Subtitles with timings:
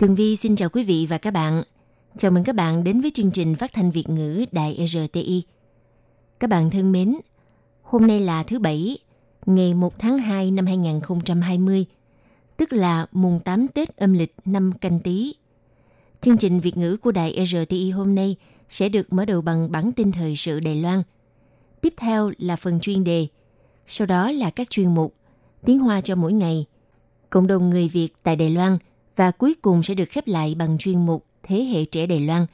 [0.00, 1.62] Tường Vi xin chào quý vị và các bạn.
[2.16, 5.42] Chào mừng các bạn đến với chương trình phát thanh Việt ngữ Đài RTI.
[6.38, 7.16] Các bạn thân mến,
[7.82, 8.98] hôm nay là thứ Bảy,
[9.46, 11.84] ngày 1 tháng 2 năm 2020,
[12.56, 15.34] tức là mùng 8 Tết âm lịch năm canh tí.
[16.20, 18.36] Chương trình Việt ngữ của Đài RTI hôm nay
[18.68, 21.02] sẽ được mở đầu bằng bản tin thời sự Đài Loan.
[21.80, 23.26] Tiếp theo là phần chuyên đề,
[23.86, 25.14] sau đó là các chuyên mục
[25.64, 26.66] Tiếng Hoa cho mỗi ngày,
[27.30, 28.78] cộng đồng người Việt tại Đài Loan
[29.20, 32.46] và cuối cùng sẽ được khép lại bằng chuyên mục Thế hệ trẻ Đài Loan.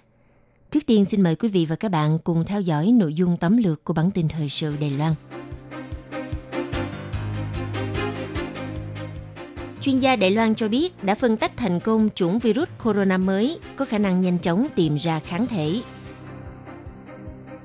[0.71, 3.57] Trước tiên, xin mời quý vị và các bạn cùng theo dõi nội dung tóm
[3.57, 5.15] lược của bản tin thời sự Đài Loan.
[9.81, 13.59] Chuyên gia Đài Loan cho biết đã phân tách thành công chủng virus corona mới
[13.77, 15.81] có khả năng nhanh chóng tìm ra kháng thể.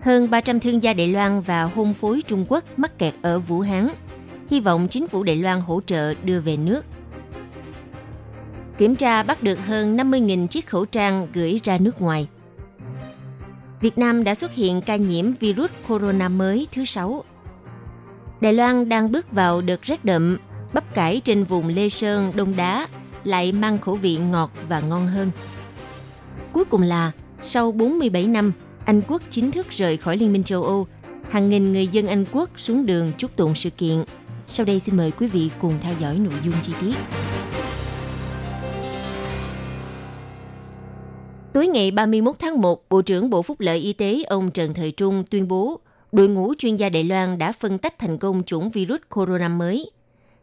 [0.02, 3.60] Hơn 300 thương gia Đài Loan và hôn phối Trung Quốc mắc kẹt ở Vũ
[3.60, 3.88] Hán.
[4.50, 6.86] Hy vọng chính phủ Đài Loan hỗ trợ đưa về nước.
[8.82, 12.28] Kiểm tra bắt được hơn 50.000 chiếc khẩu trang gửi ra nước ngoài.
[13.82, 17.24] Việt Nam đã xuất hiện ca nhiễm virus corona mới thứ sáu.
[18.42, 20.38] Đài Loan đang bước vào đợt rét đậm,
[20.74, 22.88] bắp cải trên vùng Lê Sơn, Đông Đá
[23.24, 25.32] lại mang khẩu vị ngọt và ngon hơn.
[26.54, 28.52] Cuối cùng là, sau 47 năm,
[28.86, 30.88] Anh Quốc chính thức rời khỏi Liên minh châu Âu.
[31.30, 34.04] Hàng nghìn người dân Anh Quốc xuống đường chúc tụng sự kiện.
[34.48, 36.96] Sau đây xin mời quý vị cùng theo dõi nội dung chi tiết.
[41.54, 44.92] Tối ngày 31 tháng 1, Bộ trưởng Bộ Phúc lợi Y tế ông Trần Thời
[44.92, 45.80] Trung tuyên bố
[46.12, 49.92] đội ngũ chuyên gia Đài Loan đã phân tách thành công chủng virus corona mới.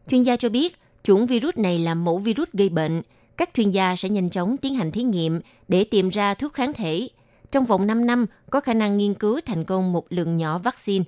[0.08, 3.02] Chuyên gia cho biết chủng virus này là mẫu virus gây bệnh.
[3.36, 6.72] Các chuyên gia sẽ nhanh chóng tiến hành thí nghiệm để tìm ra thuốc kháng
[6.72, 7.08] thể.
[7.52, 11.04] Trong vòng 5 năm, có khả năng nghiên cứu thành công một lượng nhỏ vaccine.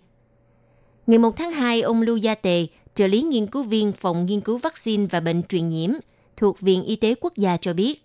[1.07, 4.41] Ngày 1 tháng 2, ông Lưu Gia Tề, trợ lý nghiên cứu viên Phòng Nghiên
[4.41, 5.91] cứu Vaccine và Bệnh truyền nhiễm
[6.37, 8.05] thuộc Viện Y tế Quốc gia cho biết,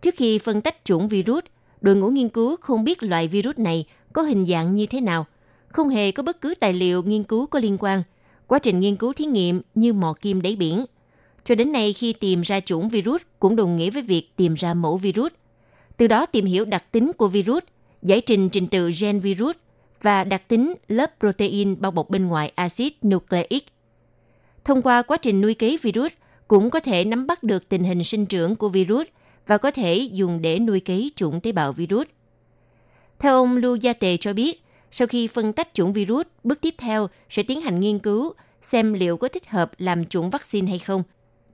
[0.00, 1.44] Trước khi phân tách chủng virus,
[1.80, 5.26] đội ngũ nghiên cứu không biết loại virus này có hình dạng như thế nào,
[5.68, 8.02] không hề có bất cứ tài liệu nghiên cứu có liên quan.
[8.46, 10.84] Quá trình nghiên cứu thí nghiệm như mò kim đáy biển.
[11.44, 14.74] Cho đến nay khi tìm ra chủng virus cũng đồng nghĩa với việc tìm ra
[14.74, 15.32] mẫu virus.
[15.96, 17.62] Từ đó tìm hiểu đặc tính của virus,
[18.02, 19.56] giải trình trình tự gen virus
[20.02, 23.64] và đặc tính lớp protein bao bọc bên ngoài axit nucleic.
[24.64, 26.12] Thông qua quá trình nuôi cấy virus,
[26.48, 29.06] cũng có thể nắm bắt được tình hình sinh trưởng của virus–
[29.50, 32.06] và có thể dùng để nuôi cấy chủng tế bào virus.
[33.18, 36.74] Theo ông Lưu Gia Tề cho biết, sau khi phân tách chủng virus, bước tiếp
[36.78, 40.78] theo sẽ tiến hành nghiên cứu xem liệu có thích hợp làm chủng vaccine hay
[40.78, 41.02] không.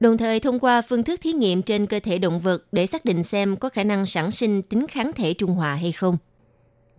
[0.01, 3.05] Đồng thời thông qua phương thức thí nghiệm trên cơ thể động vật để xác
[3.05, 6.19] định xem có khả năng sản sinh tính kháng thể trung hòa hay không.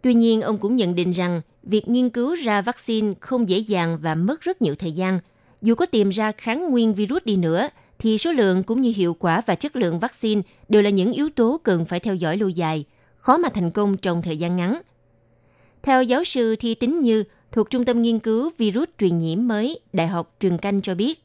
[0.01, 3.97] Tuy nhiên, ông cũng nhận định rằng việc nghiên cứu ra vaccine không dễ dàng
[4.01, 5.19] và mất rất nhiều thời gian.
[5.61, 7.67] Dù có tìm ra kháng nguyên virus đi nữa,
[7.99, 11.29] thì số lượng cũng như hiệu quả và chất lượng vaccine đều là những yếu
[11.29, 12.85] tố cần phải theo dõi lâu dài,
[13.15, 14.81] khó mà thành công trong thời gian ngắn.
[15.83, 19.79] Theo giáo sư Thi Tính Như thuộc Trung tâm Nghiên cứu Virus truyền nhiễm mới
[19.93, 21.23] Đại học Trường Canh cho biết,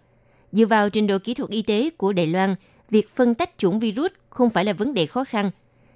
[0.52, 2.54] dựa vào trình độ kỹ thuật y tế của Đài Loan,
[2.90, 5.50] việc phân tách chủng virus không phải là vấn đề khó khăn.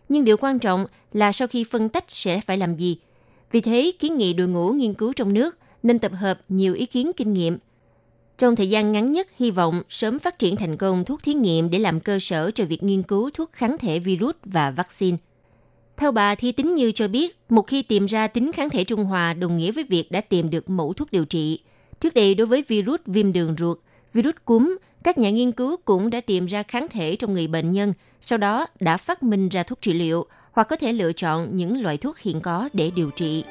[0.08, 2.98] Nhưng điều quan trọng là sau khi phân tách sẽ phải làm gì.
[3.52, 6.86] Vì thế, kiến nghị đội ngũ nghiên cứu trong nước nên tập hợp nhiều ý
[6.86, 7.58] kiến kinh nghiệm
[8.38, 11.70] trong thời gian ngắn nhất, hy vọng sớm phát triển thành công thuốc thí nghiệm
[11.70, 15.16] để làm cơ sở cho việc nghiên cứu thuốc kháng thể virus và vaccine.
[15.96, 19.04] Theo bà Thi Tính Như cho biết, một khi tìm ra tính kháng thể trung
[19.04, 21.60] hòa đồng nghĩa với việc đã tìm được mẫu thuốc điều trị.
[22.00, 23.78] Trước đây đối với virus viêm đường ruột,
[24.12, 27.72] virus cúm, các nhà nghiên cứu cũng đã tìm ra kháng thể trong người bệnh
[27.72, 31.56] nhân, sau đó đã phát minh ra thuốc trị liệu hoặc có thể lựa chọn
[31.56, 33.44] những loại thuốc hiện có để điều trị.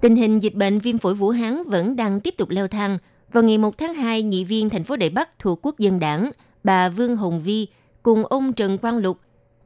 [0.00, 2.98] Tình hình dịch bệnh viêm phổi Vũ Hán vẫn đang tiếp tục leo thang.
[3.32, 6.30] Vào ngày 1 tháng 2, nghị viên thành phố Đài Bắc thuộc Quốc dân đảng,
[6.64, 7.66] bà Vương Hồng Vi
[8.02, 9.18] cùng ông Trần Quang Lục,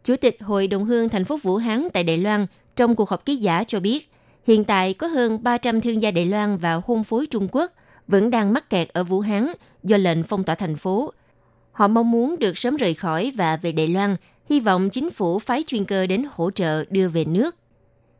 [0.05, 2.47] Chủ tịch Hội đồng hương thành phố Vũ Hán tại Đài Loan,
[2.77, 4.11] trong cuộc họp ký giả cho biết,
[4.47, 7.73] hiện tại có hơn 300 thương gia Đài Loan và hôn phối Trung Quốc
[8.09, 9.49] vẫn đang mắc kẹt ở Vũ Hán
[9.83, 11.13] do lệnh phong tỏa thành phố.
[11.73, 14.17] Họ mong muốn được sớm rời khỏi và về Đài Loan,
[14.51, 17.57] hy vọng chính phủ phái chuyên cơ đến hỗ trợ đưa về nước.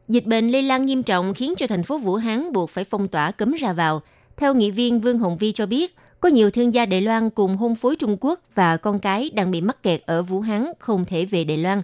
[0.09, 3.09] Dịch bệnh lây lan nghiêm trọng khiến cho thành phố Vũ Hán buộc phải phong
[3.09, 4.03] tỏa cấm ra vào.
[4.37, 7.57] Theo nghị viên Vương Hồng Vi cho biết, Có nhiều thương gia Đài Loan cùng
[7.57, 11.05] hôn phối Trung Quốc và con cái đang bị mắc kẹt ở Vũ Hán không
[11.05, 11.83] thể về Đài Loan.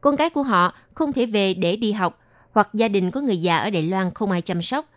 [0.00, 2.20] Con cái của họ không thể về để đi học
[2.52, 4.88] hoặc gia đình có người già ở Đài Loan không ai chăm sóc.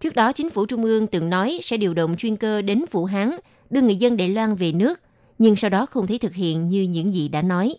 [0.00, 3.04] Trước đó, chính phủ Trung ương từng nói sẽ điều động chuyên cơ đến Vũ
[3.04, 3.36] Hán
[3.70, 5.00] đưa người dân Đài Loan về nước,
[5.38, 7.74] nhưng sau đó không thể thực hiện như những gì đã nói.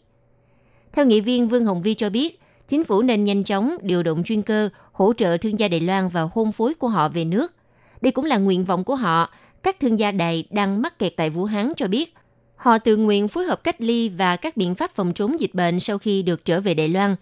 [0.94, 4.24] Theo nghị viên Vương Hồng Vi cho biết, chính phủ nên nhanh chóng điều động
[4.24, 7.54] chuyên cơ hỗ trợ thương gia Đài Loan và hôn phối của họ về nước.
[8.02, 9.30] Đây cũng là nguyện vọng của họ.
[9.64, 12.14] Các thương gia Đài đang mắc kẹt tại Vũ Hán cho biết,
[12.56, 15.80] họ tự nguyện phối hợp cách ly và các biện pháp phòng chống dịch bệnh
[15.80, 17.16] sau khi được trở về Đài Loan.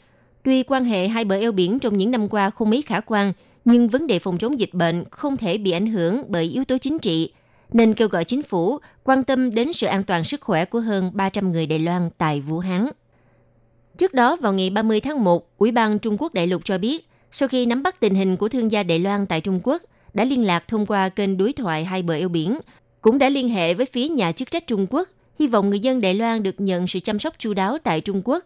[0.43, 3.33] Tuy quan hệ hai bờ eo biển trong những năm qua không mấy khả quan,
[3.65, 6.77] nhưng vấn đề phòng chống dịch bệnh không thể bị ảnh hưởng bởi yếu tố
[6.77, 7.33] chính trị,
[7.73, 11.11] nên kêu gọi chính phủ quan tâm đến sự an toàn sức khỏe của hơn
[11.13, 12.87] 300 người Đài Loan tại Vũ Hán.
[14.01, 17.07] Trước đó, vào ngày 30 tháng 1, Ủy ban Trung Quốc Đại lục cho biết,
[17.31, 19.81] sau khi nắm bắt tình hình của thương gia Đài Loan tại Trung Quốc,
[20.13, 22.59] đã liên lạc thông qua kênh đối thoại hai bờ eo biển,
[23.01, 25.09] cũng đã liên hệ với phía nhà chức trách Trung Quốc,
[25.39, 28.21] hy vọng người dân Đài Loan được nhận sự chăm sóc chu đáo tại Trung
[28.25, 28.45] Quốc.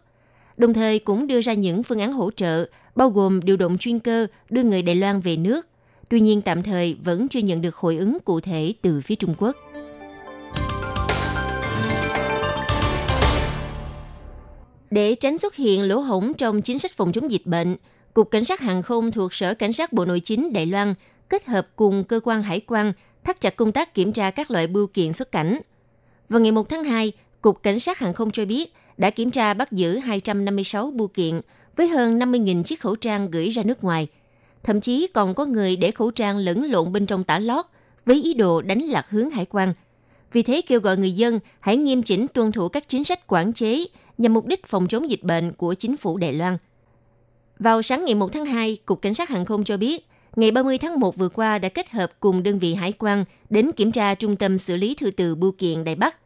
[0.56, 2.66] Đồng thời cũng đưa ra những phương án hỗ trợ,
[2.96, 5.68] bao gồm điều động chuyên cơ đưa người Đài Loan về nước.
[6.08, 9.34] Tuy nhiên tạm thời vẫn chưa nhận được hồi ứng cụ thể từ phía Trung
[9.38, 9.56] Quốc.
[14.90, 17.76] Để tránh xuất hiện lỗ hổng trong chính sách phòng chống dịch bệnh,
[18.14, 20.94] Cục Cảnh sát Hàng không thuộc Sở Cảnh sát Bộ Nội chính Đài Loan
[21.28, 22.92] kết hợp cùng cơ quan hải quan
[23.24, 25.60] thắt chặt công tác kiểm tra các loại bưu kiện xuất cảnh.
[26.28, 29.54] Vào ngày 1 tháng 2, Cục Cảnh sát Hàng không cho biết đã kiểm tra
[29.54, 31.40] bắt giữ 256 bưu kiện
[31.76, 34.08] với hơn 50.000 chiếc khẩu trang gửi ra nước ngoài.
[34.62, 37.64] Thậm chí còn có người để khẩu trang lẫn lộn bên trong tả lót
[38.06, 39.74] với ý đồ đánh lạc hướng hải quan.
[40.32, 43.52] Vì thế kêu gọi người dân hãy nghiêm chỉnh tuân thủ các chính sách quản
[43.52, 43.84] chế
[44.18, 46.58] nhằm mục đích phòng chống dịch bệnh của chính phủ Đài Loan.
[47.58, 50.78] Vào sáng ngày 1 tháng 2, Cục Cảnh sát Hàng không cho biết, ngày 30
[50.78, 54.14] tháng 1 vừa qua đã kết hợp cùng đơn vị hải quan đến kiểm tra
[54.14, 56.16] trung tâm xử lý thư từ bưu kiện Đài Bắc.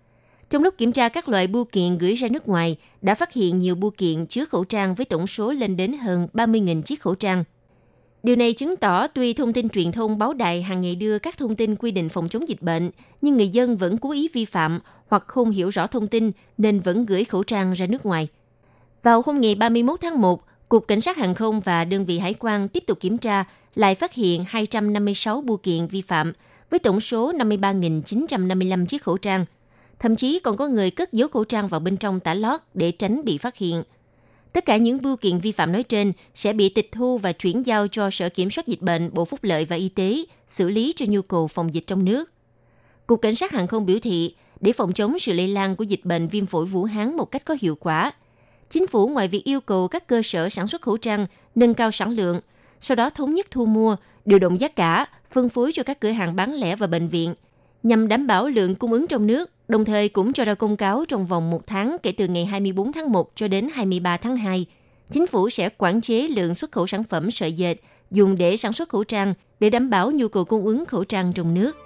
[0.48, 3.58] Trong lúc kiểm tra các loại bưu kiện gửi ra nước ngoài, đã phát hiện
[3.58, 7.14] nhiều bưu kiện chứa khẩu trang với tổng số lên đến hơn 30.000 chiếc khẩu
[7.14, 7.44] trang.
[8.22, 11.38] Điều này chứng tỏ tuy thông tin truyền thông báo đài hàng ngày đưa các
[11.38, 12.90] thông tin quy định phòng chống dịch bệnh,
[13.22, 16.80] nhưng người dân vẫn cố ý vi phạm hoặc không hiểu rõ thông tin nên
[16.80, 18.28] vẫn gửi khẩu trang ra nước ngoài.
[19.02, 22.34] Vào hôm ngày 31 tháng 1, Cục Cảnh sát Hàng không và đơn vị hải
[22.34, 23.44] quan tiếp tục kiểm tra,
[23.74, 26.32] lại phát hiện 256 bưu kiện vi phạm
[26.70, 29.44] với tổng số 53.955 chiếc khẩu trang.
[29.98, 32.90] Thậm chí còn có người cất giấu khẩu trang vào bên trong tả lót để
[32.90, 33.82] tránh bị phát hiện.
[34.52, 37.66] Tất cả những bưu kiện vi phạm nói trên sẽ bị tịch thu và chuyển
[37.66, 40.92] giao cho Sở Kiểm soát Dịch bệnh, Bộ Phúc lợi và Y tế xử lý
[40.96, 42.32] cho nhu cầu phòng dịch trong nước.
[43.06, 46.04] Cục Cảnh sát Hàng không biểu thị, để phòng chống sự lây lan của dịch
[46.04, 48.12] bệnh viêm phổi Vũ Hán một cách có hiệu quả,
[48.68, 51.90] chính phủ ngoài việc yêu cầu các cơ sở sản xuất khẩu trang nâng cao
[51.90, 52.40] sản lượng,
[52.80, 56.10] sau đó thống nhất thu mua, điều động giá cả, phân phối cho các cửa
[56.10, 57.34] hàng bán lẻ và bệnh viện,
[57.82, 61.04] nhằm đảm bảo lượng cung ứng trong nước, đồng thời cũng cho ra công cáo
[61.08, 64.66] trong vòng một tháng kể từ ngày 24 tháng 1 cho đến 23 tháng 2.
[65.10, 67.74] Chính phủ sẽ quản chế lượng xuất khẩu sản phẩm sợi dệt
[68.10, 71.32] dùng để sản xuất khẩu trang để đảm bảo nhu cầu cung ứng khẩu trang
[71.32, 71.76] trong nước.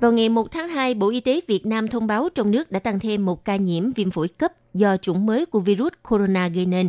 [0.00, 2.78] Vào ngày 1 tháng 2, Bộ Y tế Việt Nam thông báo trong nước đã
[2.78, 6.66] tăng thêm một ca nhiễm viêm phổi cấp do chủng mới của virus corona gây
[6.66, 6.88] nên.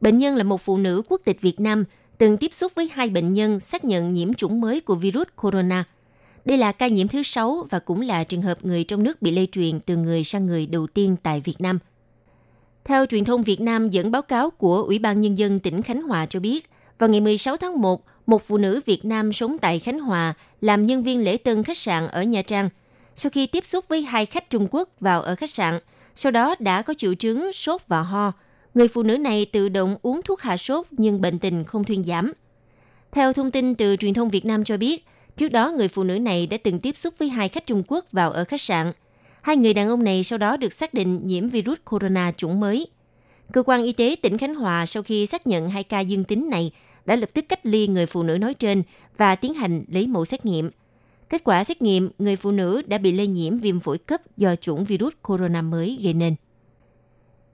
[0.00, 1.84] Bệnh nhân là một phụ nữ quốc tịch Việt Nam
[2.20, 5.84] từng tiếp xúc với hai bệnh nhân xác nhận nhiễm chủng mới của virus corona.
[6.44, 9.30] Đây là ca nhiễm thứ sáu và cũng là trường hợp người trong nước bị
[9.30, 11.78] lây truyền từ người sang người đầu tiên tại Việt Nam.
[12.84, 16.02] Theo truyền thông Việt Nam dẫn báo cáo của Ủy ban Nhân dân tỉnh Khánh
[16.02, 19.78] Hòa cho biết, vào ngày 16 tháng 1, một phụ nữ Việt Nam sống tại
[19.78, 22.68] Khánh Hòa làm nhân viên lễ tân khách sạn ở Nha Trang.
[23.14, 25.78] Sau khi tiếp xúc với hai khách Trung Quốc vào ở khách sạn,
[26.14, 28.32] sau đó đã có triệu chứng sốt và ho.
[28.74, 32.04] Người phụ nữ này tự động uống thuốc hạ sốt nhưng bệnh tình không thuyên
[32.04, 32.32] giảm.
[33.12, 35.04] Theo thông tin từ truyền thông Việt Nam cho biết,
[35.36, 38.04] trước đó người phụ nữ này đã từng tiếp xúc với hai khách Trung Quốc
[38.12, 38.92] vào ở khách sạn.
[39.42, 42.86] Hai người đàn ông này sau đó được xác định nhiễm virus corona chủng mới.
[43.52, 46.50] Cơ quan y tế tỉnh Khánh Hòa sau khi xác nhận hai ca dương tính
[46.50, 46.72] này
[47.06, 48.82] đã lập tức cách ly người phụ nữ nói trên
[49.16, 50.70] và tiến hành lấy mẫu xét nghiệm.
[51.28, 54.56] Kết quả xét nghiệm, người phụ nữ đã bị lây nhiễm viêm phổi cấp do
[54.56, 56.34] chủng virus corona mới gây nên.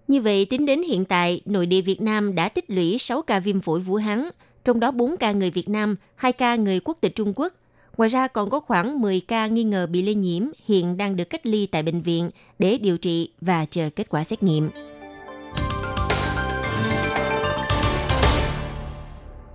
[0.08, 3.40] Như vậy, tính đến hiện tại, nội địa Việt Nam đã tích lũy 6 ca
[3.40, 4.28] viêm phổi Vũ Hán,
[4.64, 7.52] trong đó 4 ca người Việt Nam, 2 ca người quốc tịch Trung Quốc.
[7.96, 11.24] Ngoài ra còn có khoảng 10 ca nghi ngờ bị lây nhiễm hiện đang được
[11.24, 14.68] cách ly tại bệnh viện để điều trị và chờ kết quả xét nghiệm.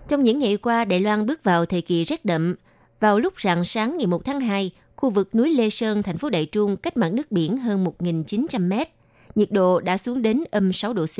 [0.08, 2.56] Trong những ngày qua, Đài Loan bước vào thời kỳ rét đậm.
[3.00, 6.30] Vào lúc rạng sáng ngày 1 tháng 2, khu vực núi Lê Sơn, thành phố
[6.30, 8.90] Đại Trung cách mặt nước biển hơn 1.900 mét.
[9.36, 11.20] Nhiệt độ đã xuống đến âm 6 độ C.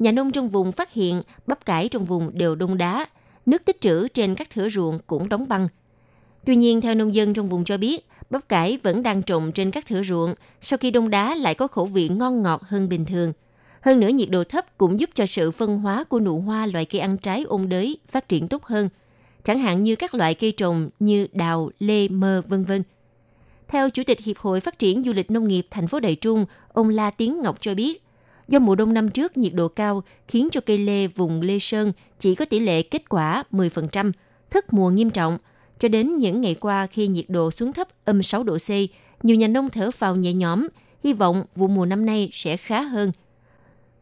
[0.00, 3.06] Nhà nông trong vùng phát hiện bắp cải trong vùng đều đông đá,
[3.46, 5.68] nước tích trữ trên các thửa ruộng cũng đóng băng.
[6.46, 9.70] Tuy nhiên, theo nông dân trong vùng cho biết, bắp cải vẫn đang trồng trên
[9.70, 13.04] các thửa ruộng, sau khi đông đá lại có khẩu vị ngon ngọt hơn bình
[13.04, 13.32] thường.
[13.80, 16.84] Hơn nữa, nhiệt độ thấp cũng giúp cho sự phân hóa của nụ hoa loại
[16.84, 18.88] cây ăn trái ôn đới phát triển tốt hơn,
[19.44, 22.82] chẳng hạn như các loại cây trồng như đào, lê, mơ, vân vân.
[23.72, 26.46] Theo Chủ tịch Hiệp hội Phát triển Du lịch Nông nghiệp thành phố Đại Trung,
[26.72, 28.02] ông La Tiến Ngọc cho biết,
[28.48, 31.92] do mùa đông năm trước nhiệt độ cao khiến cho cây lê vùng Lê Sơn
[32.18, 34.12] chỉ có tỷ lệ kết quả 10%,
[34.50, 35.38] thất mùa nghiêm trọng.
[35.78, 38.70] Cho đến những ngày qua khi nhiệt độ xuống thấp âm 6 độ C,
[39.22, 40.68] nhiều nhà nông thở phào nhẹ nhõm,
[41.04, 43.12] hy vọng vụ mùa năm nay sẽ khá hơn.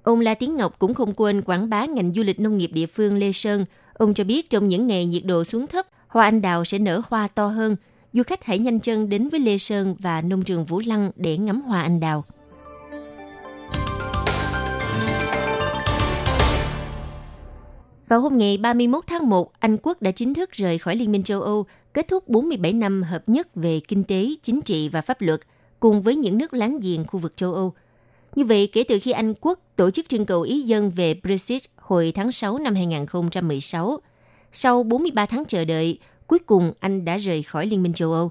[0.03, 2.87] Ông La Tiến Ngọc cũng không quên quảng bá ngành du lịch nông nghiệp địa
[2.87, 3.65] phương Lê Sơn.
[3.95, 7.03] Ông cho biết trong những ngày nhiệt độ xuống thấp, hoa anh đào sẽ nở
[7.09, 7.77] hoa to hơn.
[8.12, 11.38] Du khách hãy nhanh chân đến với Lê Sơn và nông trường Vũ Lăng để
[11.38, 12.25] ngắm hoa anh đào.
[18.09, 21.23] Vào hôm ngày 31 tháng 1, Anh quốc đã chính thức rời khỏi Liên minh
[21.23, 25.21] châu Âu, kết thúc 47 năm hợp nhất về kinh tế, chính trị và pháp
[25.21, 25.40] luật,
[25.81, 27.73] cùng với những nước láng giềng khu vực châu Âu.
[28.35, 31.62] Như vậy, kể từ khi Anh quốc tổ chức trưng cầu ý dân về Brexit
[31.76, 33.99] hồi tháng 6 năm 2016,
[34.52, 35.99] sau 43 tháng chờ đợi,
[36.31, 38.31] cuối cùng Anh đã rời khỏi Liên minh châu Âu.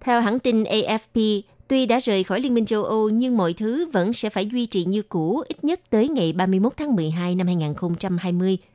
[0.00, 3.90] Theo hãng tin AFP, tuy đã rời khỏi Liên minh châu Âu nhưng mọi thứ
[3.92, 7.46] vẫn sẽ phải duy trì như cũ ít nhất tới ngày 31 tháng 12 năm
[7.46, 8.58] 2020–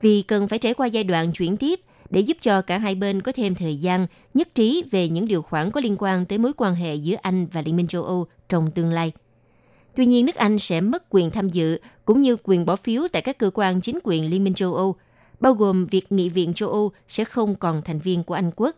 [0.00, 3.22] vì cần phải trải qua giai đoạn chuyển tiếp để giúp cho cả hai bên
[3.22, 6.52] có thêm thời gian nhất trí về những điều khoản có liên quan tới mối
[6.56, 9.12] quan hệ giữa Anh và Liên minh châu Âu trong tương lai.
[9.96, 13.22] Tuy nhiên, nước Anh sẽ mất quyền tham dự cũng như quyền bỏ phiếu tại
[13.22, 14.96] các cơ quan chính quyền Liên minh châu Âu,
[15.40, 18.76] bao gồm việc Nghị viện châu Âu sẽ không còn thành viên của Anh quốc.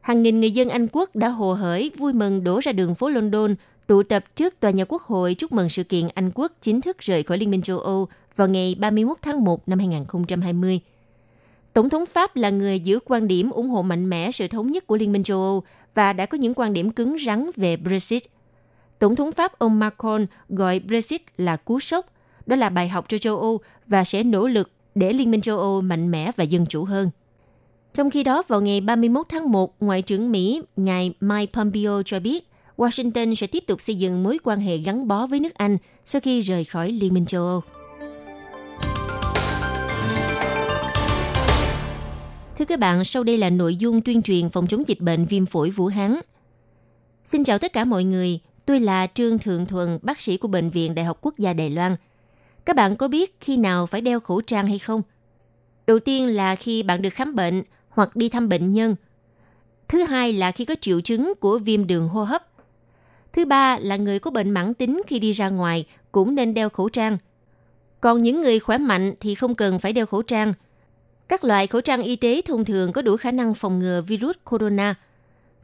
[0.00, 3.08] Hàng nghìn người dân Anh quốc đã hồ hởi vui mừng đổ ra đường phố
[3.08, 3.54] London
[3.86, 6.98] tụ tập trước tòa nhà quốc hội chúc mừng sự kiện Anh quốc chính thức
[6.98, 10.80] rời khỏi Liên minh châu Âu vào ngày 31 tháng 1 năm 2020.
[11.72, 14.86] Tổng thống Pháp là người giữ quan điểm ủng hộ mạnh mẽ sự thống nhất
[14.86, 15.62] của Liên minh châu Âu
[15.94, 18.22] và đã có những quan điểm cứng rắn về Brexit.
[18.98, 22.06] Tổng thống Pháp ông Macron gọi Brexit là cú sốc,
[22.46, 25.58] đó là bài học cho châu Âu và sẽ nỗ lực để Liên minh châu
[25.58, 27.10] Âu mạnh mẽ và dân chủ hơn.
[27.94, 32.20] Trong khi đó, vào ngày 31 tháng 1, Ngoại trưởng Mỹ ngài Mike Pompeo cho
[32.20, 35.78] biết Washington sẽ tiếp tục xây dựng mối quan hệ gắn bó với nước Anh
[36.04, 37.60] sau khi rời khỏi Liên minh châu Âu.
[42.56, 45.46] Thưa các bạn, sau đây là nội dung tuyên truyền phòng chống dịch bệnh viêm
[45.46, 46.16] phổi Vũ Hán.
[47.24, 50.70] Xin chào tất cả mọi người, tôi là Trương Thượng Thuần, bác sĩ của Bệnh
[50.70, 51.96] viện Đại học Quốc gia Đài Loan.
[52.64, 55.02] Các bạn có biết khi nào phải đeo khẩu trang hay không?
[55.86, 58.96] Đầu tiên là khi bạn được khám bệnh hoặc đi thăm bệnh nhân.
[59.88, 62.46] Thứ hai là khi có triệu chứng của viêm đường hô hấp.
[63.32, 66.68] Thứ ba là người có bệnh mãn tính khi đi ra ngoài cũng nên đeo
[66.68, 67.18] khẩu trang.
[68.00, 70.54] Còn những người khỏe mạnh thì không cần phải đeo khẩu trang–
[71.28, 74.36] các loại khẩu trang y tế thông thường có đủ khả năng phòng ngừa virus
[74.44, 74.94] corona.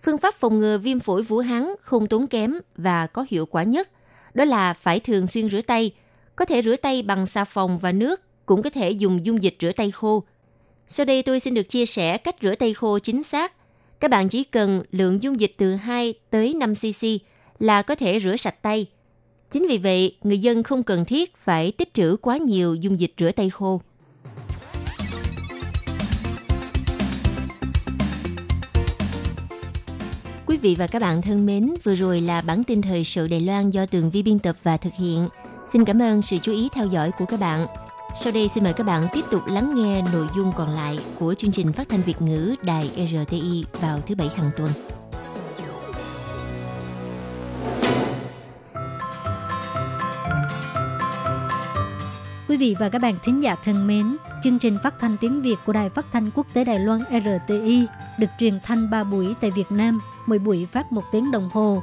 [0.01, 3.63] Phương pháp phòng ngừa viêm phổi Vũ Hán không tốn kém và có hiệu quả
[3.63, 3.89] nhất,
[4.35, 5.93] đó là phải thường xuyên rửa tay.
[6.41, 9.57] Có thể rửa tay bằng xà phòng và nước, cũng có thể dùng dung dịch
[9.61, 10.23] rửa tay khô.
[10.87, 13.53] Sau đây tôi xin được chia sẻ cách rửa tay khô chính xác.
[14.01, 17.07] Các bạn chỉ cần lượng dung dịch từ 2 tới 5 cc
[17.59, 18.87] là có thể rửa sạch tay.
[19.51, 23.13] Chính vì vậy, người dân không cần thiết phải tích trữ quá nhiều dung dịch
[23.19, 23.81] rửa tay khô.
[30.47, 33.41] Quý vị và các bạn thân mến, vừa rồi là bản tin thời sự Đài
[33.41, 35.29] Loan do Tường Vi biên tập và thực hiện.
[35.73, 37.67] Xin cảm ơn sự chú ý theo dõi của các bạn.
[38.17, 41.35] Sau đây xin mời các bạn tiếp tục lắng nghe nội dung còn lại của
[41.35, 44.71] chương trình phát thanh Việt ngữ Đài RTI vào thứ Bảy hàng tuần.
[52.49, 55.57] Quý vị và các bạn thính giả thân mến, chương trình phát thanh tiếng Việt
[55.67, 57.87] của Đài Phát thanh Quốc tế Đài Loan RTI
[58.19, 61.83] được truyền thanh 3 buổi tại Việt Nam, mỗi buổi phát 1 tiếng đồng hồ.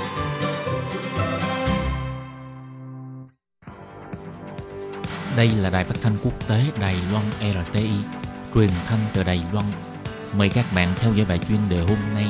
[5.37, 7.89] Đây là đài phát thanh quốc tế Đài Loan RTI,
[8.55, 9.65] truyền thanh từ Đài Loan.
[10.37, 12.25] Mời các bạn theo dõi bài chuyên đề hôm nay.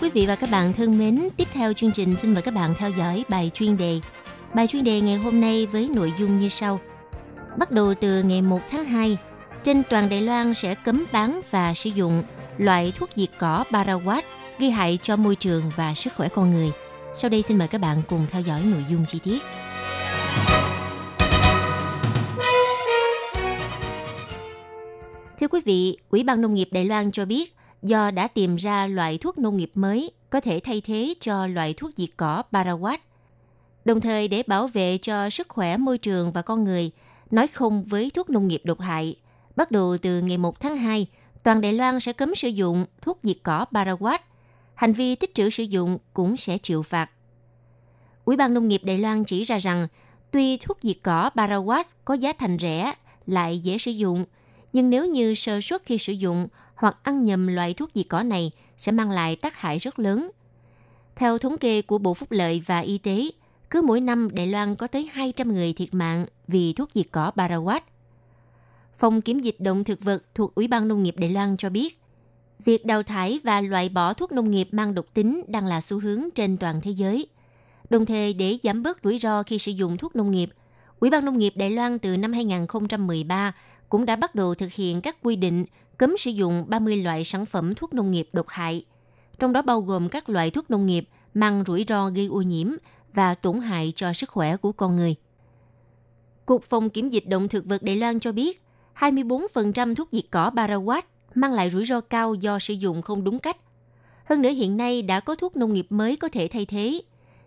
[0.00, 2.74] Quý vị và các bạn thân mến, tiếp theo chương trình xin mời các bạn
[2.78, 4.00] theo dõi bài chuyên đề.
[4.54, 6.80] Bài chuyên đề ngày hôm nay với nội dung như sau.
[7.56, 9.16] Bắt đầu từ ngày 1 tháng 2,
[9.62, 12.22] trên toàn Đài Loan sẽ cấm bán và sử dụng
[12.58, 14.24] loại thuốc diệt cỏ Paraquat
[14.58, 16.72] gây hại cho môi trường và sức khỏe con người.
[17.16, 19.42] Sau đây xin mời các bạn cùng theo dõi nội dung chi tiết.
[25.40, 28.86] Thưa quý vị, Ủy ban Nông nghiệp Đài Loan cho biết, do đã tìm ra
[28.86, 33.00] loại thuốc nông nghiệp mới có thể thay thế cho loại thuốc diệt cỏ Paraquat.
[33.84, 36.90] Đồng thời để bảo vệ cho sức khỏe môi trường và con người,
[37.30, 39.16] nói không với thuốc nông nghiệp độc hại.
[39.56, 41.06] Bắt đầu từ ngày 1 tháng 2,
[41.42, 44.22] toàn Đài Loan sẽ cấm sử dụng thuốc diệt cỏ Paraquat.
[44.74, 47.10] Hành vi tích trữ sử dụng cũng sẽ chịu phạt.
[48.24, 49.88] Ủy ban Nông nghiệp Đài Loan chỉ ra rằng,
[50.30, 52.94] tuy thuốc diệt cỏ Paraquat có giá thành rẻ,
[53.26, 54.24] lại dễ sử dụng,
[54.72, 58.22] nhưng nếu như sơ suất khi sử dụng hoặc ăn nhầm loại thuốc diệt cỏ
[58.22, 60.30] này sẽ mang lại tác hại rất lớn.
[61.16, 63.30] Theo thống kê của Bộ Phúc lợi và Y tế,
[63.70, 67.30] cứ mỗi năm Đài Loan có tới 200 người thiệt mạng vì thuốc diệt cỏ
[67.36, 67.84] Paraquat.
[68.96, 72.00] Phòng kiểm dịch động thực vật thuộc Ủy ban Nông nghiệp Đài Loan cho biết,
[72.64, 76.00] việc đào thải và loại bỏ thuốc nông nghiệp mang độc tính đang là xu
[76.00, 77.26] hướng trên toàn thế giới.
[77.90, 80.50] Đồng thời để giảm bớt rủi ro khi sử dụng thuốc nông nghiệp,
[81.00, 83.54] Ủy ban Nông nghiệp Đài Loan từ năm 2013
[83.88, 85.64] cũng đã bắt đầu thực hiện các quy định
[85.98, 88.84] cấm sử dụng 30 loại sản phẩm thuốc nông nghiệp độc hại,
[89.38, 92.68] trong đó bao gồm các loại thuốc nông nghiệp mang rủi ro gây ô nhiễm
[93.14, 95.14] và tổn hại cho sức khỏe của con người.
[96.46, 98.62] Cục Phòng Kiểm dịch Động thực vật Đài Loan cho biết,
[98.98, 103.38] 24% thuốc diệt cỏ Paraquat mang lại rủi ro cao do sử dụng không đúng
[103.38, 103.56] cách.
[104.24, 107.02] Hơn nữa hiện nay đã có thuốc nông nghiệp mới có thể thay thế.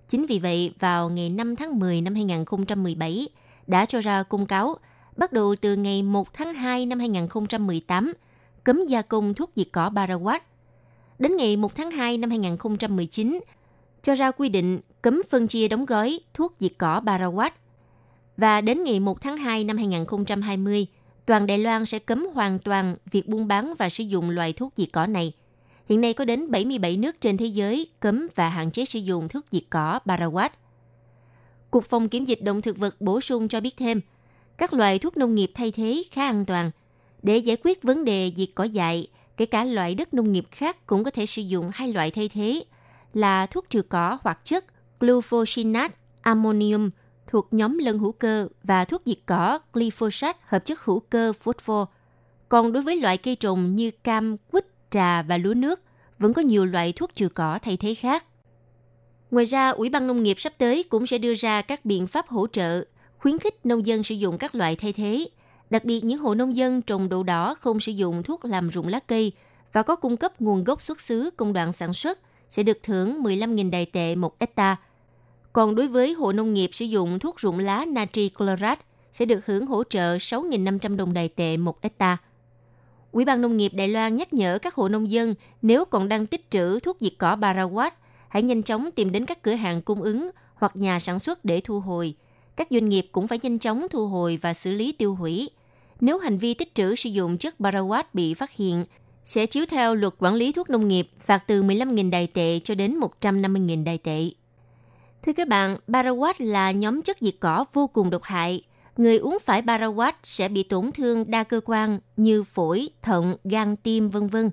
[0.08, 3.28] Chính vì vậy, vào ngày 5 tháng 10 năm 2017,
[3.68, 4.78] đã cho ra công cáo
[5.18, 8.14] bắt đầu từ ngày 1 tháng 2 năm 2018
[8.64, 10.40] cấm gia công thuốc diệt cỏ Barawat.
[11.20, 13.40] Đến ngày 1 tháng 2 năm 2019,
[14.02, 17.50] cho ra quy định cấm phân chia đóng gói thuốc diệt cỏ Barawat.
[18.38, 20.88] Và đến ngày 1 tháng 2 năm 2020,
[21.28, 24.74] toàn Đài Loan sẽ cấm hoàn toàn việc buôn bán và sử dụng loại thuốc
[24.76, 25.34] diệt cỏ này.
[25.90, 29.30] Hiện nay có đến 77 nước trên thế giới cấm và hạn chế sử dụng
[29.30, 30.50] thuốc diệt cỏ Barawat.
[31.72, 34.02] Cục Phòng Kiểm dịch Động thực vật bổ sung cho biết thêm,
[34.58, 36.72] các loại thuốc nông nghiệp thay thế khá an toàn.
[37.24, 40.86] Để giải quyết vấn đề diệt cỏ dại, kể cả loại đất nông nghiệp khác
[40.86, 42.64] cũng có thể sử dụng hai loại thay thế
[43.14, 44.66] là thuốc trừ cỏ hoặc chất
[45.00, 45.90] glufosinate
[46.22, 46.90] ammonium
[47.28, 51.88] thuộc nhóm lân hữu cơ và thuốc diệt cỏ glyphosate hợp chất hữu cơ phosphor.
[52.50, 55.82] Còn đối với loại cây trồng như cam, quýt, trà và lúa nước,
[56.20, 58.26] vẫn có nhiều loại thuốc trừ cỏ thay thế khác.
[59.32, 62.28] Ngoài ra, Ủy ban Nông nghiệp sắp tới cũng sẽ đưa ra các biện pháp
[62.28, 62.84] hỗ trợ,
[63.18, 65.30] khuyến khích nông dân sử dụng các loại thay thế.
[65.70, 68.88] Đặc biệt những hộ nông dân trồng đậu đỏ không sử dụng thuốc làm rụng
[68.88, 69.32] lá cây
[69.74, 73.24] và có cung cấp nguồn gốc xuất xứ công đoạn sản xuất sẽ được thưởng
[73.24, 74.76] 15.000 đài tệ một hecta.
[75.58, 78.80] Còn đối với hộ nông nghiệp sử dụng thuốc rụng lá natri chlorat
[79.12, 82.18] sẽ được hưởng hỗ trợ 6.500 đồng đài tệ một hecta.
[83.12, 86.26] Ủy ban Nông nghiệp Đài Loan nhắc nhở các hộ nông dân nếu còn đang
[86.26, 87.92] tích trữ thuốc diệt cỏ Barawat,
[88.30, 91.62] hãy nhanh chóng tìm đến các cửa hàng cung ứng hoặc nhà sản xuất để
[91.64, 92.14] thu hồi.
[92.56, 95.50] Các doanh nghiệp cũng phải nhanh chóng thu hồi và xử lý tiêu hủy.
[96.02, 98.86] Nếu hành vi tích trữ sử dụng chất Barawat bị phát hiện,
[99.24, 102.76] sẽ chiếu theo luật quản lý thuốc nông nghiệp phạt từ 15.000 đài tệ cho
[102.76, 104.30] đến 150.000 đài tệ.
[105.24, 108.64] Thưa các bạn, Paraquat là nhóm chất diệt cỏ vô cùng độc hại.
[108.98, 113.76] Người uống phải Paraquat sẽ bị tổn thương đa cơ quan như phổi, thận, gan,
[113.76, 114.50] tim, vân vân,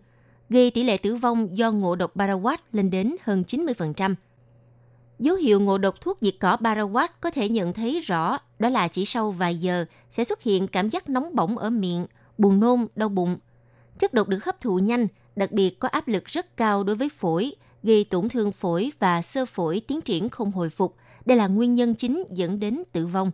[0.49, 4.15] gây tỷ lệ tử vong do ngộ độc Paraquat lên đến hơn 90%.
[5.19, 8.89] Dấu hiệu ngộ độc thuốc diệt cỏ Paraquat có thể nhận thấy rõ, đó là
[8.89, 12.07] chỉ sau vài giờ sẽ xuất hiện cảm giác nóng bỏng ở miệng,
[12.39, 13.37] buồn nôn, đau bụng.
[13.99, 17.09] Chất độc được hấp thụ nhanh, đặc biệt có áp lực rất cao đối với
[17.09, 17.53] phổi,
[17.85, 20.97] gây tổn thương phổi và sơ phổi tiến triển không hồi phục.
[21.27, 23.31] Đây là nguyên nhân chính dẫn đến tử vong.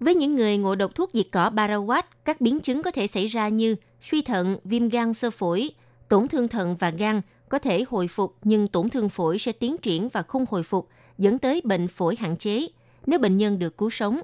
[0.00, 3.26] Với những người ngộ độc thuốc diệt cỏ Barawat, các biến chứng có thể xảy
[3.26, 5.70] ra như suy thận, viêm gan sơ phổi,
[6.08, 9.78] tổn thương thận và gan có thể hồi phục nhưng tổn thương phổi sẽ tiến
[9.78, 12.66] triển và không hồi phục, dẫn tới bệnh phổi hạn chế
[13.06, 14.20] nếu bệnh nhân được cứu sống.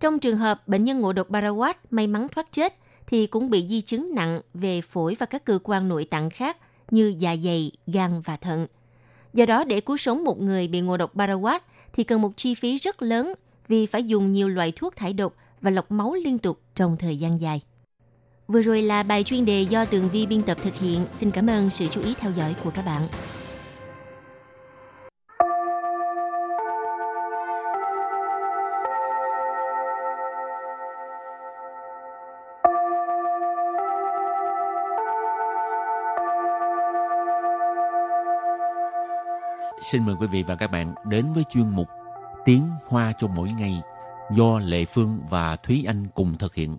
[0.00, 2.74] Trong trường hợp bệnh nhân ngộ độc Barawat may mắn thoát chết
[3.06, 6.56] thì cũng bị di chứng nặng về phổi và các cơ quan nội tạng khác–
[6.92, 8.66] như dạ dày, gan và thận.
[9.32, 11.60] Do đó, để cứu sống một người bị ngộ độc Barawat
[11.92, 13.34] thì cần một chi phí rất lớn
[13.68, 17.16] vì phải dùng nhiều loại thuốc thải độc và lọc máu liên tục trong thời
[17.16, 17.60] gian dài.
[18.48, 21.06] Vừa rồi là bài chuyên đề do Tường Vi biên tập thực hiện.
[21.20, 23.08] Xin cảm ơn sự chú ý theo dõi của các bạn.
[39.82, 41.88] Xin mời quý vị và các bạn đến với chuyên mục
[42.44, 43.82] Tiếng Hoa cho mỗi ngày
[44.30, 46.76] do Lệ Phương và Thúy Anh cùng thực hiện.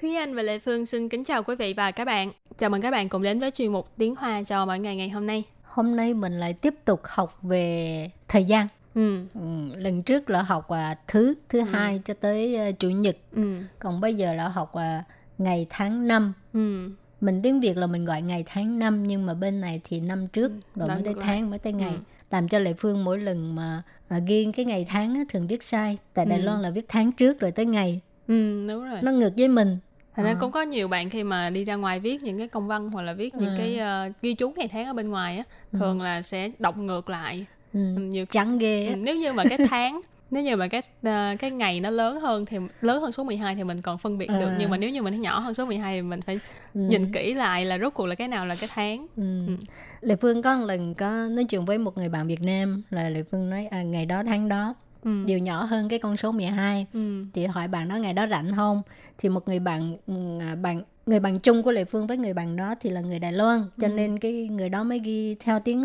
[0.00, 2.32] Thúy Anh và Lệ Phương xin kính chào quý vị và các bạn.
[2.58, 5.08] Chào mừng các bạn cùng đến với chuyên mục Tiếng Hoa cho mỗi ngày ngày
[5.08, 5.44] hôm nay.
[5.62, 8.66] Hôm nay mình lại tiếp tục học về thời gian.
[8.96, 9.18] Ừ.
[9.34, 13.56] Ừ, lần trước là học à, thứ thứ hai cho tới à, chủ nhật, Ừ.
[13.78, 15.04] còn bây giờ là học à,
[15.38, 16.32] ngày tháng năm.
[16.52, 16.90] Ừ.
[17.20, 20.28] Mình tiếng Việt là mình gọi ngày tháng năm nhưng mà bên này thì năm
[20.28, 21.24] trước rồi nói mới tới lại.
[21.26, 21.90] tháng mới tới ngày.
[21.90, 21.96] Ừ.
[22.30, 25.62] Làm cho Lệ Phương mỗi lần mà à, ghi cái ngày tháng á, thường viết
[25.62, 25.98] sai.
[26.14, 26.44] Tại Đài Ừ.
[26.44, 28.00] Loan là viết tháng trước rồi tới ngày.
[28.28, 28.98] Ừ, đúng rồi.
[29.02, 29.78] Nó ngược với mình.
[30.14, 30.36] Thành ra Ờ.
[30.40, 33.02] cũng có nhiều bạn khi mà đi ra ngoài viết những cái công văn hoặc
[33.02, 33.54] là viết những Ừ.
[33.58, 37.08] cái ờ, ghi chú ngày tháng ở bên ngoài á, thường là sẽ đọc ngược
[37.08, 37.46] lại.
[37.76, 37.80] Ừ.
[38.02, 38.96] Nhiều Trắng ghê á.
[38.96, 42.46] nếu như mà cái tháng nếu như mà cái ờ, cái ngày nó lớn hơn
[42.46, 44.56] thì lớn hơn số 12 thì mình còn phân biệt được À.
[44.58, 46.40] nhưng mà nếu như mà nó nhỏ hơn số 12 thì mình phải
[46.74, 46.80] Ừ.
[46.80, 49.46] nhìn kỹ lại là rốt cuộc là cái nào là cái tháng Ừ.
[49.46, 49.52] Ừ.
[50.00, 53.08] Lệ Phương có một lần có nói chuyện với một người bạn Việt Nam là
[53.08, 55.24] Lệ Phương nói à, ngày đó tháng đó ừ.
[55.26, 57.24] đều nhỏ hơn cái con số 12 Ừ.
[57.34, 58.82] thì hỏi bạn đó ngày đó rảnh không
[59.18, 59.96] thì một người bạn
[60.40, 63.18] à, bạn người bạn chung của Lệ Phương với người bạn đó thì là người
[63.18, 63.92] Đài Loan cho Ừ.
[63.92, 65.84] nên cái người đó mới ghi theo tiếng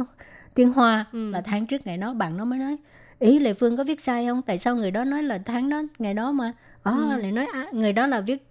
[0.54, 1.32] tiếng Hoa Ừ.
[1.32, 2.78] là tháng trước ngày đó bạn đó mới nói
[3.20, 5.82] ý Lệ Phương có viết sai không tại sao người đó nói là tháng đó
[6.00, 7.22] ngày đó mà ờ Ừ.
[7.22, 8.44] lại nói à, người đó là viết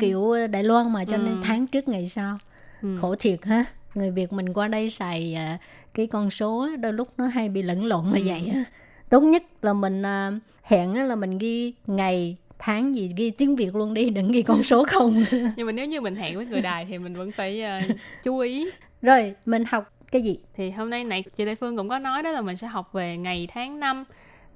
[0.00, 1.40] kiểu Đài Loan mà cho nên Ừ.
[1.42, 2.38] tháng trước ngày sau
[2.82, 2.88] Ừ.
[3.00, 3.64] khổ thiệt ha
[3.94, 5.58] người Việt mình qua đây xài à,
[5.94, 8.22] cái con số đôi lúc nó hay bị lẫn lộn là Ừ.
[8.26, 8.64] vậy á
[9.08, 13.74] tốt nhất là mình à, hẹn là mình ghi ngày tháng gì ghi tiếng Việt
[13.74, 15.24] luôn đi đừng ghi con số không
[15.56, 17.80] nhưng mà nếu như mình hẹn với người đài thì mình vẫn phải ờ,
[18.22, 18.70] chú ý
[19.02, 20.38] rồi mình học cái gì?
[20.54, 22.92] Thì hôm nay này chị Lê Phương cũng có nói đó là mình sẽ học
[22.92, 24.04] về ngày tháng năm.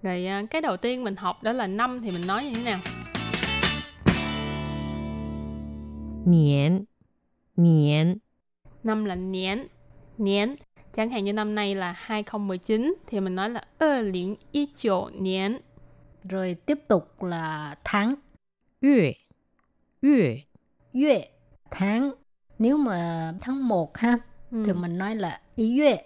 [0.03, 2.63] Rồi à, cái đầu tiên mình học đó là năm thì mình nói như thế
[2.65, 2.79] nào?
[6.27, 6.85] Niên
[7.57, 8.19] niên
[8.85, 9.67] năm là niên
[10.19, 10.57] niên
[10.93, 15.59] chẳng hạn như năm nay là 2019 thì mình nói là 2019 niên
[16.23, 18.15] rồi tiếp tục là tháng.
[18.83, 19.13] Yue.
[20.03, 20.37] Yue.
[20.93, 21.29] Yue.
[21.71, 22.13] Tháng.
[22.59, 24.19] Nếu mà tháng 1 ha
[24.51, 24.63] ừ.
[24.67, 25.97] thì mình nói là ý yue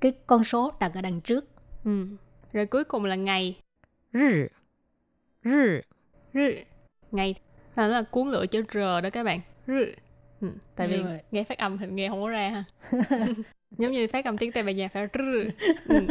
[0.00, 1.44] cái con số đặt ở đằng trước
[1.84, 2.06] ừ.
[2.52, 3.56] rồi cuối cùng là ngày
[4.12, 4.46] rì
[5.42, 5.80] rì
[6.32, 6.64] rì
[7.12, 7.34] ngày
[7.74, 9.94] là nó là cuốn lửa chữ r đó các bạn rì
[10.40, 10.48] ừ.
[10.76, 11.18] tại vì rồi.
[11.30, 12.64] nghe phát âm thì nghe không có ra ha
[13.78, 15.50] giống như phát âm tiếng tây ban nhạc phải rừ.
[15.88, 16.06] ừ.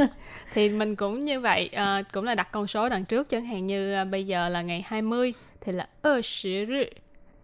[0.54, 3.66] thì mình cũng như vậy à, cũng là đặt con số đằng trước chẳng hạn
[3.66, 6.84] như à, bây giờ là ngày 20 thì là ơ sĩ rư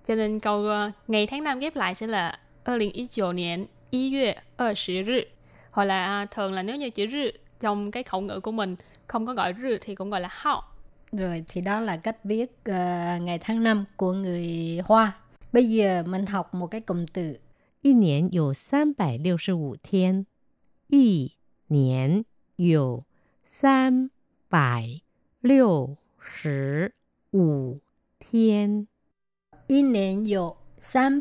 [0.07, 3.65] cho nên câu uh, ngày tháng năm ghép lại sẽ là ơ linh ít niên
[3.89, 5.19] y yue ơ sĩ rư
[5.79, 8.75] hoặc là à, thường là nếu như chữ rư trong cái khẩu ngữ của mình
[9.07, 10.63] không có gọi rư thì cũng gọi là hao
[11.11, 15.17] rồi thì đó là cách viết uh, ngày tháng năm của người Hoa.
[15.53, 17.37] Bây giờ mình học một cái cụm từ.
[17.81, 18.53] Y niên có
[18.97, 20.23] 365 thiên.
[20.89, 21.29] Y
[21.69, 22.23] niên
[22.59, 23.01] có
[24.49, 25.95] 365
[28.19, 28.85] thiên.
[29.67, 30.55] Y niên có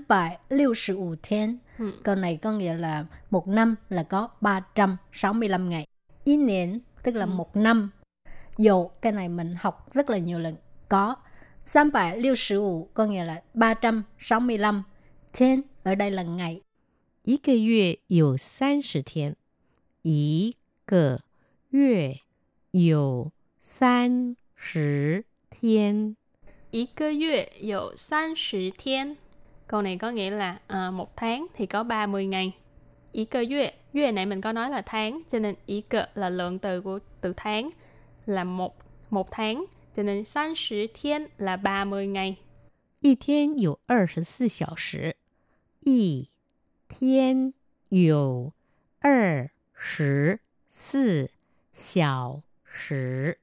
[0.09, 1.59] 365 thiên.
[1.80, 1.92] Ừ.
[2.04, 5.86] Câu này có nghĩa là một năm là có 365 ngày.
[6.24, 7.30] Y niên tức là Ừ.
[7.30, 7.90] một năm.
[8.58, 10.56] Dụ cái này mình học rất là nhiều lần.
[10.90, 11.16] Có
[11.66, 14.84] 365 có nghĩa là 365
[15.34, 16.62] thiên ở đây là ngày.
[17.26, 19.36] 一个月有三十天，
[20.02, 21.22] 一个
[21.72, 22.18] 月
[22.72, 26.18] 有三十天。
[26.72, 29.16] Ý cơ月有三十天.
[29.68, 32.54] Câu này có nghĩa là à, một tháng thì có 30 ngày.
[33.12, 37.00] Ý cơ月,月này mình có nói là tháng, cho nên ý cơ là lượng từ của
[37.22, 37.70] từ tháng
[38.26, 38.76] là một
[39.10, 42.36] một tháng, cho nên 30 thiên là 30 ngày.
[43.02, 45.18] 一天有二十四小时，
[45.82, 46.30] 一
[46.88, 47.54] 天
[47.90, 48.54] 有
[49.02, 51.30] 二十四
[51.74, 53.38] 小时。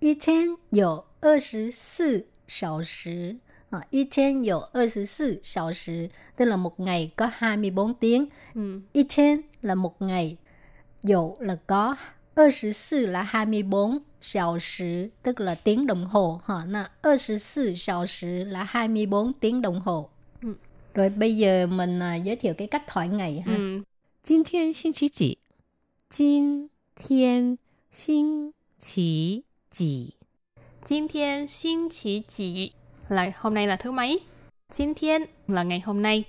[0.00, 3.36] 一天有二十四小时
[3.72, 8.26] à, 一天有二十四小时 tức là một ngày có 24 tiếng.
[8.54, 8.80] Ừ.
[8.92, 10.36] 一天 là một ngày,
[11.02, 11.96] dụ là có
[12.34, 16.40] 24 là 24 小时 tức là tiếng đồng hồ.
[16.44, 20.08] Ha, là 24 小时 là 24 tiếng đồng hồ.
[20.42, 20.54] Ừ.
[20.94, 23.56] Rồi bây giờ mình à, giới thiệu cái cách hỏi ngày ha.
[23.56, 23.82] Ừ.
[24.22, 25.38] 今天星期几？
[26.10, 27.56] 今天
[27.90, 30.14] 星期几？
[30.84, 32.72] 今天星期几
[33.09, 34.19] là hôm nay là thứ mấy.
[34.71, 36.23] Xin thiên là ngày hôm nay.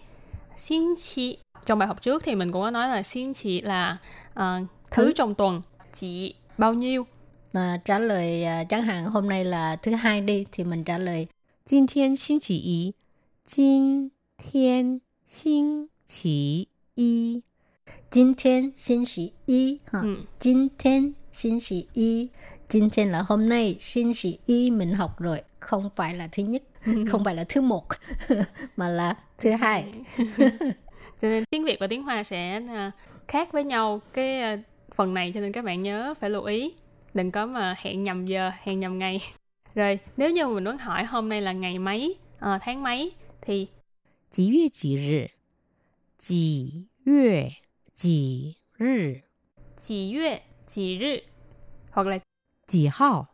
[0.56, 3.98] Xin chỉ trong bài học trước thì mình cũng có nói là xin chỉ là
[4.30, 5.60] uh, thứ, thứ trong tuần
[5.92, 7.06] chỉ bao nhiêu.
[7.52, 10.84] À, trả lời ờ, uh, chẳng hạn hôm nay là thứ hai đi thì mình
[10.84, 11.26] trả lời
[11.66, 12.92] Xin thiên xin chỉ ý.
[13.46, 14.08] Xin
[14.38, 17.40] thiên xin chỉ ý.
[18.10, 19.78] Xin thiên xin chỉ ý.
[19.92, 20.16] Ừ.
[20.40, 22.28] Xin thiên xin chỉ ý.
[22.74, 25.42] 今天 là hôm nay xin sĩ y mình học rồi.
[25.60, 26.62] Không phải là thứ nhất
[27.10, 27.86] không phải là thứ một
[28.76, 29.84] mà là thứ hai.
[31.20, 32.90] cho nên tiếng việt và tiếng hoa sẽ à,
[33.28, 34.58] khác với nhau cái à,
[34.94, 36.72] phần này cho nên các bạn nhớ phải lưu ý.
[37.14, 39.20] Đừng có mà hẹn nhầm giờ hẹn nhầm ngày.
[39.74, 43.66] Rồi nếu như mình muốn hỏi hôm nay là ngày mấy à, tháng mấy thì
[44.30, 45.26] Chỉ yue chỉ rì
[46.18, 46.72] Chỉ
[47.06, 47.48] yue
[47.94, 49.14] chỉ rì
[49.78, 51.20] Chỉ yue chỉ rì
[51.90, 52.18] Hoặc là
[52.66, 53.26] chỉ hào.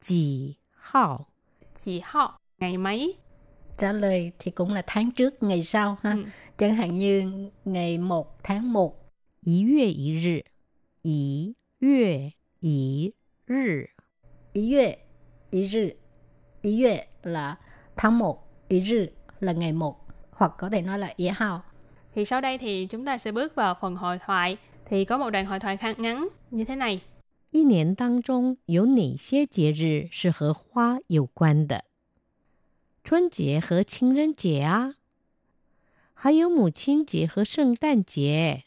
[0.00, 1.26] Chỉ hào.
[1.78, 2.38] Chỉ hào.
[2.58, 3.14] Ngày mấy?
[3.78, 6.10] Trả lời thì cũng là tháng trước, ngày sau ha.
[6.10, 6.24] Ừ.
[6.56, 7.32] Chẳng hạn như
[7.64, 9.12] ngày 1 tháng 1.
[9.44, 10.42] Ý yue ý rì.
[11.02, 12.30] Ý yue
[12.60, 13.10] ý
[13.46, 13.84] rì.
[14.52, 14.96] Ý yue
[15.50, 15.90] ý rì.
[16.62, 17.56] Ý yue là
[17.96, 18.68] tháng 1.
[18.68, 19.06] Ý rì
[19.40, 20.06] là ngày 1.
[20.30, 21.62] Hoặc có thể nói là ý hào.
[22.14, 24.56] Thì sau đây thì chúng ta sẽ bước vào phần hội thoại.
[24.84, 27.00] Thì có một đoạn hội thoại ngắn như thế này.
[27.51, 31.85] 一年当中有哪些节日是和花有关的？
[33.03, 34.95] 春节和情人节啊，
[36.13, 38.63] 还有母亲节和圣诞节。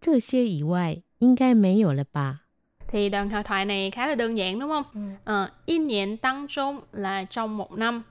[0.00, 2.40] 这些以外，应该没有了吧？
[2.88, 5.16] thì đoạn hội thoại này khá là đơn giản đúng không?
[5.24, 8.02] Ờ, in niên tăng trung là trong một năm,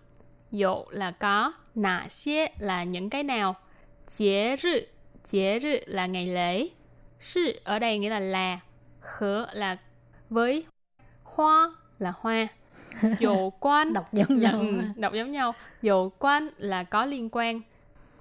[0.52, 3.56] dụ là có, nà xie là những cái nào,
[4.08, 4.69] chế rư,
[5.24, 6.69] chế rư là ngày lễ,
[7.19, 8.60] sư ở đây nghĩa là là,
[9.05, 9.77] khở là
[10.31, 10.67] với
[11.23, 12.49] hoa là hoa.
[13.19, 14.64] Dầu quan ừ, đọc giống nhau
[14.97, 15.55] đọc giống nhau.
[15.83, 17.61] Dầu quan là có liên quan.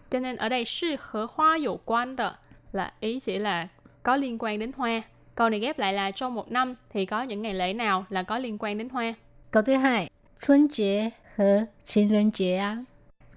[0.10, 2.36] Cho nên ở đây sư hở hoa dầu quan đó
[2.72, 3.67] là ý chỉ là
[4.04, 5.02] có liên quan đến hoa.
[5.36, 8.24] Câu này ghép lại là trong một năm thì có những ngày lễ nào là
[8.24, 9.13] có liên quan đến hoa?
[9.52, 10.10] Câu thứ hai
[10.41, 12.62] xuân chế hở chính nhân chế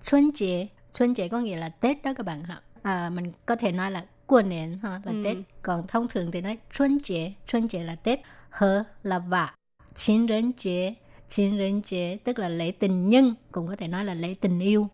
[0.02, 2.60] xuân chế xuân chế có nghĩa là tết đó các bạn ạ.
[2.82, 5.21] À, mình có thể nói là qua niên ha, là Ừ.
[5.25, 5.37] Tết.
[5.61, 9.49] Còn thông thường thì nói Xuân chế, Xuân chế là Tết, hờ là và,
[9.93, 10.95] 情人节,
[11.27, 14.89] 情人节tức là lễ tình nhân, cũng có thể nói là lễ tình yêu.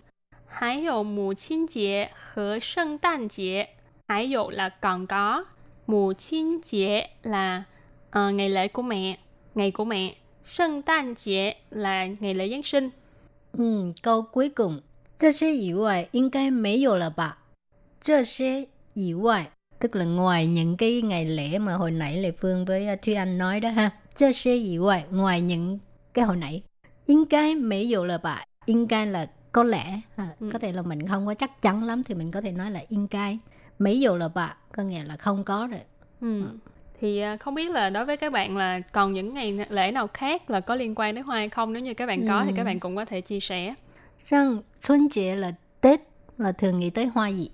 [0.49, 3.67] 还有母亲节和圣诞节，
[4.07, 5.45] 还有 là còn có
[5.85, 7.63] 母亲节 là
[8.11, 9.17] ờ, ngày lễ của mẹ,
[9.55, 10.15] ngày của mẹ.
[10.45, 12.89] 圣诞节 là ngày lễ Giáng sinh.
[13.51, 14.81] Ừ, câu cuối cùng,
[15.17, 17.37] 这些以外应该没有了吧？
[18.01, 19.45] 这些 以外
[19.79, 23.13] tức là ngoài những cái ngày lễ mà hồi nãy Lê Phương với uh, Thúy
[23.13, 23.91] Anh nói đó ha.
[24.15, 25.79] 这些以外 ngoài những
[26.13, 26.63] cái hồi nãy.
[27.05, 28.43] 应该没有了吧？
[28.65, 30.29] 应该 là có lẽ ha.
[30.39, 30.49] Ừ.
[30.53, 32.81] có thể là mình không có chắc chắn lắm thì mình có thể nói là
[32.89, 33.37] 应该
[33.79, 35.81] mấy dụ là bạn có nghĩa là không có rồi
[36.21, 36.43] Ừ.
[36.99, 40.07] Thì à, không biết là đối với các bạn là còn những ngày lễ nào
[40.13, 41.73] khác là có liên quan đến hoa hay không?
[41.73, 43.73] Nếu như các bạn có thì các bạn cũng có thể chia sẻ.
[44.25, 46.01] rằng xuân chế là Tết
[46.37, 47.49] là thường nghĩ tới hoa gì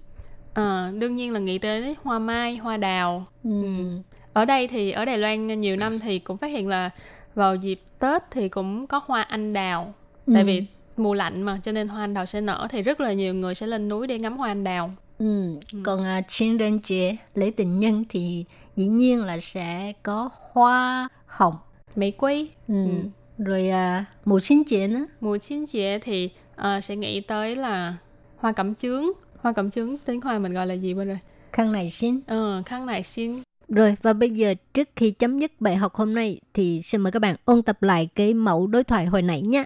[0.55, 3.63] à, đương nhiên là nghĩ tới hoa mai hoa đào ừ.
[3.63, 3.99] Ừ.
[4.33, 6.91] ở đây thì ở đài loan nhiều năm thì cũng phát hiện là
[7.35, 9.95] vào dịp tết thì cũng có hoa anh đào
[10.27, 10.33] ừ.
[10.35, 10.65] tại vì
[10.97, 13.55] mùa lạnh mà cho nên hoa anh đào sẽ nở thì rất là nhiều người
[13.55, 15.55] sẽ lên núi để ngắm hoa anh đào Ừ.
[15.73, 15.79] ừ.
[15.85, 18.45] Còn uh, trên đơn chế lễ tình nhân thì
[18.77, 21.57] dĩ nhiên là sẽ có hoa hồng,
[21.97, 22.51] 玫瑰.
[22.69, 22.75] Ừ.
[22.75, 22.91] ừ.
[23.39, 25.07] Rồi uh, mùa chín chế nữa.
[25.21, 26.31] Mùa chín chế thì
[26.61, 27.97] uh, sẽ nghĩ tới là
[28.37, 29.05] hoa cẩm chướng
[29.38, 31.20] Hoa cẩm chướng tiếng hoa mình gọi là gì bên rồi?
[31.52, 32.20] Khăn này xin.
[32.28, 36.14] Ờ, khăn này xin Rồi và bây giờ trước khi chấm dứt bài học hôm
[36.14, 39.42] nay thì xin mời các bạn ôn tập lại cái mẫu đối thoại hồi nãy
[39.42, 39.66] nhé.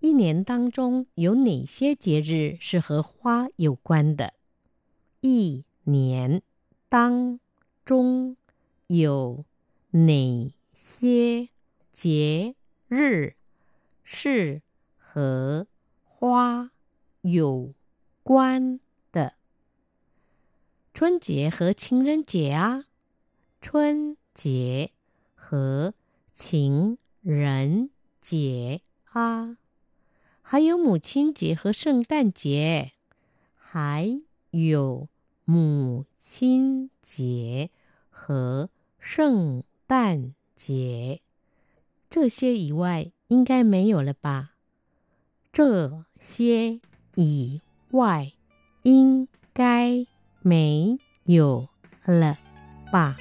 [0.00, 4.34] 一年当中有哪些节日是和花有关的？
[5.20, 6.42] 一年
[6.88, 7.40] 当
[7.84, 8.36] 中
[8.86, 9.44] 有
[9.90, 11.48] 哪些
[11.90, 12.54] 节
[12.88, 13.34] 日
[14.04, 14.60] 是
[14.98, 15.66] 和
[16.04, 16.70] 花
[17.22, 17.72] 有
[18.22, 18.80] 关的？
[20.93, 22.83] 春节和情人节啊，
[23.61, 24.91] 春节
[25.33, 25.93] 和
[26.33, 29.57] 情人节啊。
[30.41, 32.91] 还有母亲节和圣诞节，
[33.55, 35.07] 还有
[35.45, 37.69] 母亲节
[38.09, 41.21] 和圣诞节。
[42.09, 44.55] 这些以外应该没有了吧？
[45.53, 46.81] 这些
[47.15, 48.33] 以外
[48.83, 50.05] 应该
[50.41, 51.67] 没有
[52.05, 52.37] 了
[52.91, 53.17] 吧？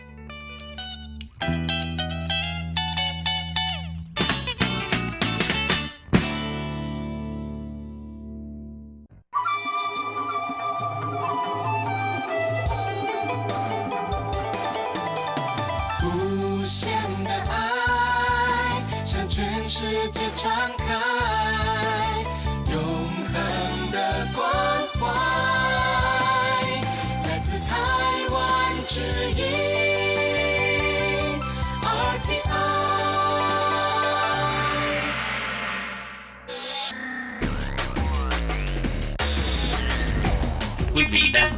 [19.66, 20.79] 世界传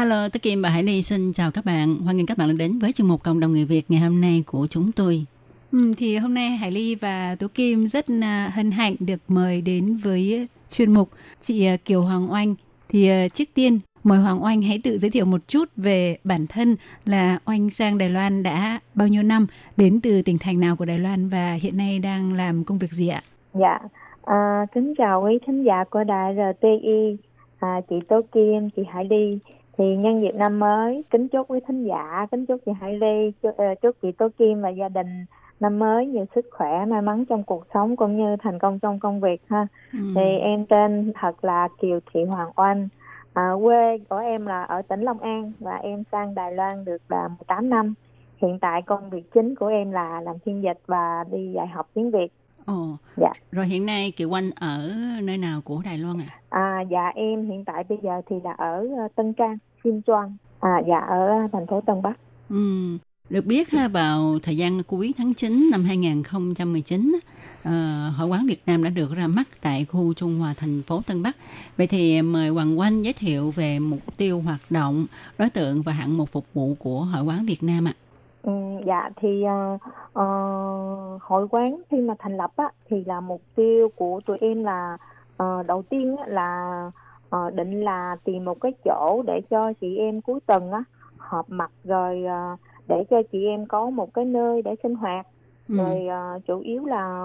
[0.00, 1.96] Hello, Tất Kim và Hải Ly xin chào các bạn.
[2.04, 4.44] Hoan nghênh các bạn đến với chương mục Cộng đồng người Việt ngày hôm nay
[4.46, 5.26] của chúng tôi.
[5.72, 9.60] Ừ, thì hôm nay Hải Ly và Tú Kim rất uh, hân hạnh được mời
[9.60, 11.08] đến với chuyên mục
[11.40, 12.54] chị uh, Kiều Hoàng Oanh.
[12.88, 16.46] Thì uh, trước tiên mời Hoàng Oanh hãy tự giới thiệu một chút về bản
[16.46, 20.76] thân là Oanh sang Đài Loan đã bao nhiêu năm, đến từ tỉnh thành nào
[20.76, 23.22] của Đài Loan và hiện nay đang làm công việc gì ạ?
[23.54, 23.78] Dạ,
[24.24, 27.16] à, kính chào quý thính giả của đài RTI,
[27.58, 29.38] à, chị Tố Kim, chị Hải Ly
[29.80, 33.32] thì nhân dịp năm mới kính chúc quý thính giả kính chúc chị Hải Ly
[33.42, 35.24] chúc, uh, chúc chị Tố Kim và gia đình
[35.60, 39.00] năm mới nhiều sức khỏe may mắn trong cuộc sống cũng như thành công trong
[39.00, 39.98] công việc ha ừ.
[40.14, 42.88] thì em tên thật là Kiều Thị Hoàng Oanh
[43.34, 47.02] à, quê của em là ở tỉnh Long An và em sang Đài Loan được
[47.08, 47.94] là 18 năm
[48.42, 51.88] hiện tại công việc chính của em là làm phiên dịch và đi dạy học
[51.94, 52.32] tiếng Việt
[52.66, 53.32] Ồ, dạ.
[53.52, 54.90] rồi hiện nay Kiều Oanh ở
[55.22, 56.28] nơi nào của Đài Loan à?
[56.50, 60.36] À, dạ em hiện tại bây giờ thì là ở ờ, Tân Trang, Kim Choang,
[60.60, 62.14] à, dạ ở thành phố Tân Bắc.
[62.48, 62.98] Ừ.
[63.30, 67.70] Được biết ha, vào thời gian cuối tháng 9 năm 2019, uh,
[68.18, 71.22] Hội quán Việt Nam đã được ra mắt tại khu Trung Hòa thành phố Tân
[71.22, 71.36] Bắc.
[71.76, 75.06] Vậy thì mời Hoàng Oanh giới thiệu về mục tiêu hoạt động,
[75.38, 77.92] đối tượng và hạng mục phục vụ của Hội quán Việt Nam ạ.
[77.96, 78.00] À.
[78.42, 78.52] Ừ,
[78.86, 83.88] dạ thì uh, uh, hội quán khi mà thành lập á thì là mục tiêu
[83.96, 84.96] của tụi em là
[85.42, 86.90] uh, đầu tiên á, là
[87.36, 90.84] uh, định là tìm một cái chỗ để cho chị em cuối tuần á
[91.16, 95.26] họp mặt rồi uh, để cho chị em có một cái nơi để sinh hoạt
[95.68, 95.76] ừ.
[95.76, 97.24] rồi uh, chủ yếu là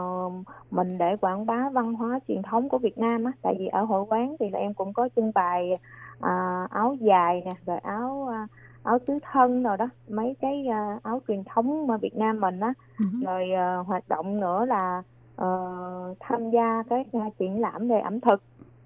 [0.71, 3.83] mình để quảng bá văn hóa truyền thống của Việt Nam á tại vì ở
[3.83, 5.71] hội quán thì là em cũng có trưng bày
[6.17, 8.49] uh, áo dài nè rồi áo uh,
[8.83, 12.59] áo tứ thân rồi đó mấy cái uh, áo truyền thống mà Việt Nam mình
[12.59, 13.25] á uh-huh.
[13.25, 13.49] rồi
[13.81, 15.03] uh, hoạt động nữa là
[15.41, 18.41] uh, tham gia các uh, triển lãm về ẩm thực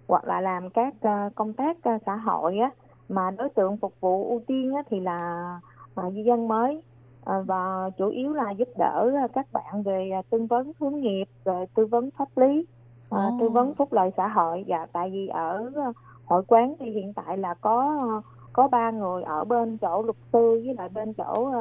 [0.09, 2.71] hoặc là làm các uh, công tác uh, xã hội á
[3.09, 5.59] mà đối tượng phục vụ ưu tiên á, thì là
[6.01, 6.81] uh, di dân mới.
[7.19, 11.25] Uh, và chủ yếu là giúp đỡ các bạn về uh, tư vấn hướng nghiệp
[11.45, 12.65] rồi tư vấn pháp lý
[13.15, 13.39] uh, oh.
[13.39, 14.65] tư vấn phúc lợi xã hội.
[14.67, 15.71] Và dạ, tại vì ở
[16.25, 18.05] hội quán thì hiện tại là có
[18.53, 21.51] có ba người ở bên chỗ luật sư với lại bên chỗ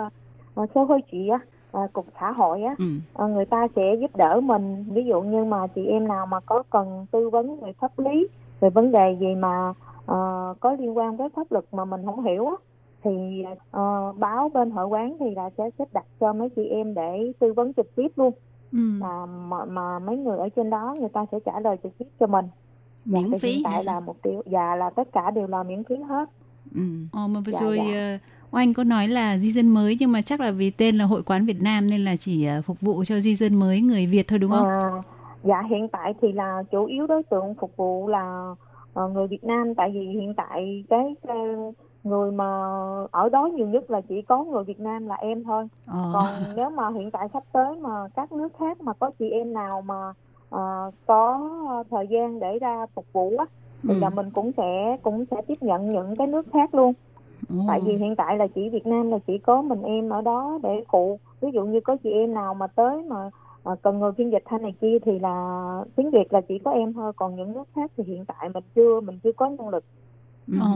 [0.62, 1.38] uh, số hơi chị á
[1.76, 2.84] uh, cục xã hội á ừ.
[3.24, 6.40] uh, người ta sẽ giúp đỡ mình ví dụ như mà chị em nào mà
[6.40, 8.28] có cần tư vấn về pháp lý
[8.60, 12.24] về vấn đề gì mà uh, có liên quan với pháp luật mà mình không
[12.24, 12.54] hiểu á
[13.02, 13.44] thì
[13.76, 17.32] uh, báo bên hội quán thì là sẽ xếp đặt cho mấy chị em để
[17.38, 18.32] tư vấn trực tiếp luôn
[18.72, 18.78] ừ.
[18.78, 22.06] mà, mà mà mấy người ở trên đó người ta sẽ trả lời trực tiếp
[22.20, 22.44] cho mình
[23.04, 25.96] miễn phí hiện tại là mục tiêu dạ là tất cả đều là miễn phí
[25.96, 26.28] hết
[26.74, 26.82] Ừ.
[27.12, 28.18] Ờ, mà vừa dạ, rồi dạ.
[28.50, 31.22] Oanh có nói là di dân mới nhưng mà chắc là vì tên là Hội
[31.22, 34.28] quán Việt Nam nên là chỉ uh, phục vụ cho di dân mới người Việt
[34.28, 34.68] thôi đúng không?
[34.68, 34.90] À,
[35.44, 38.54] dạ hiện tại thì là chủ yếu đối tượng phục vụ là
[39.00, 41.14] uh, người Việt Nam tại vì hiện tại cái
[42.04, 42.44] người mà
[43.10, 45.68] ở đó nhiều nhất là chỉ có người Việt Nam là em thôi.
[45.86, 46.10] Ờ.
[46.14, 49.52] Còn nếu mà hiện tại sắp tới mà các nước khác mà có chị em
[49.52, 50.08] nào mà
[50.54, 51.50] uh, có
[51.90, 53.44] thời gian để ra phục vụ á
[53.82, 53.98] thì ừ.
[54.00, 56.92] là mình cũng sẽ cũng sẽ tiếp nhận những cái nước khác luôn
[57.48, 57.56] ừ.
[57.68, 60.58] tại vì hiện tại là chỉ Việt Nam là chỉ có mình em ở đó
[60.62, 63.30] để phụ ví dụ như có chị em nào mà tới mà
[63.82, 66.92] cần người phiên dịch hay này kia thì là tiếng Việt là chỉ có em
[66.92, 69.84] thôi còn những nước khác thì hiện tại mình chưa mình chưa có năng lực
[70.46, 70.58] ừ.
[70.60, 70.74] Ồ.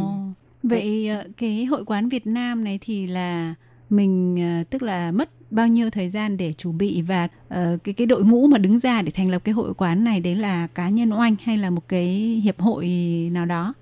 [0.62, 3.54] vậy ờ, cái hội quán Việt Nam này thì là
[3.90, 7.94] mình ờ, tức là mất bao nhiêu thời gian để chuẩn bị và uh, cái
[7.94, 10.66] cái đội ngũ mà đứng ra để thành lập cái hội quán này đấy là
[10.66, 12.06] cá nhân oanh hay là một cái
[12.44, 12.88] hiệp hội
[13.32, 13.74] nào đó?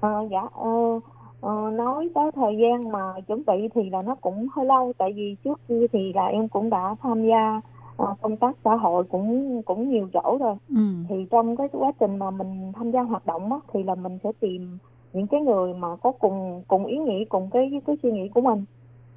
[0.00, 1.04] À, dạ uh,
[1.44, 5.12] uh, nói tới thời gian mà chuẩn bị thì là nó cũng hơi lâu tại
[5.12, 7.60] vì trước kia thì là em cũng đã tham gia
[8.02, 10.82] uh, công tác xã hội cũng cũng nhiều chỗ rồi ừ.
[11.08, 14.18] thì trong cái quá trình mà mình tham gia hoạt động á, thì là mình
[14.24, 14.78] sẽ tìm
[15.12, 18.40] những cái người mà có cùng cùng ý nghĩ cùng cái cái suy nghĩ của
[18.40, 18.64] mình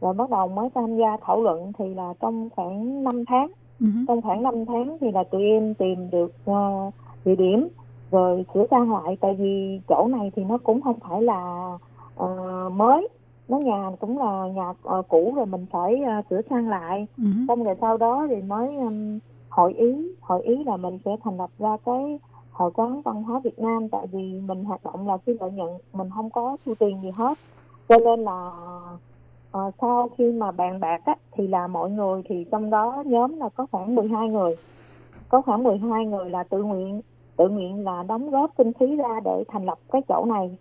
[0.02, 4.06] rồi bắt đầu mới tham gia thảo luận thì là trong khoảng 5 tháng uh-huh.
[4.08, 6.94] trong khoảng 5 tháng thì là tụi em tìm được uh,
[7.26, 7.68] địa điểm
[8.12, 11.72] rồi sửa sang lại tại vì chỗ này thì nó cũng không phải là
[12.24, 13.08] uh, mới.
[13.48, 17.08] Nó nhà cũng là nhà uh, cũ rồi mình phải uh, sửa sang lại.
[17.18, 17.48] Uh-huh.
[17.48, 20.12] xong rồi sau đó thì mới um, hội ý.
[20.22, 22.20] Hội ý là mình sẽ thành lập ra cái
[22.52, 23.90] hội quán văn hóa Việt Nam.
[23.90, 27.10] Tại vì mình hoạt động là phi lợi nhuận mình không có thu tiền gì
[27.16, 27.38] hết.
[27.90, 28.52] Cho nên là
[29.58, 33.40] uh, sau khi mà bàn bạc á, thì là mọi người thì trong đó nhóm
[33.40, 34.56] là có khoảng 12 người.
[35.30, 37.02] Có khoảng 12 người là tự nguyện
[37.38, 40.58] tự nguyện là đóng góp kinh phí ra để thành lập cái chỗ này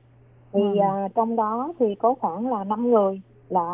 [0.57, 1.05] thì Ừ.
[1.07, 3.65] uh, trong đó thì có khoảng là 5 người là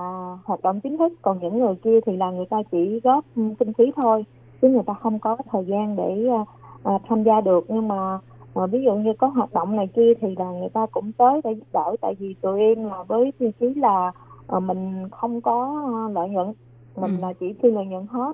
[0.44, 3.72] hoạt động chính thức còn những người kia thì là người ta chỉ góp kinh
[3.78, 4.24] phí thôi
[4.62, 6.48] chứ người ta không có thời gian để uh,
[6.94, 8.18] uh, tham gia được nhưng mà
[8.62, 11.40] uh, ví dụ như có hoạt động này kia thì là người ta cũng tới
[11.44, 14.12] để giúp đỡ tại vì tụi em là với tiêu chí là
[14.56, 16.52] uh, mình không có uh, lợi nhuận
[16.96, 17.20] mình Ừ.
[17.22, 18.32] là chỉ phi lợi nhuận hết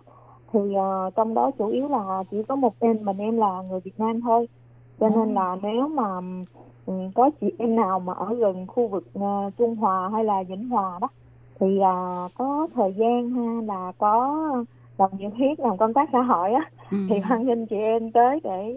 [0.52, 3.80] thì uh, trong đó chủ yếu là chỉ có một em mình em là người
[3.80, 4.48] Việt Nam thôi
[5.00, 6.20] cho nên là nếu mà
[7.14, 10.68] có chị em nào mà ở gần khu vực uh, Trung Hòa hay là Vĩnh
[10.68, 11.08] Hòa đó
[11.60, 14.38] thì uh, có thời gian ha là có
[14.98, 16.98] lòng nhiệt huyết làm công tác xã hội á Ừ.
[17.08, 18.76] thì hoan nghênh chị em tới để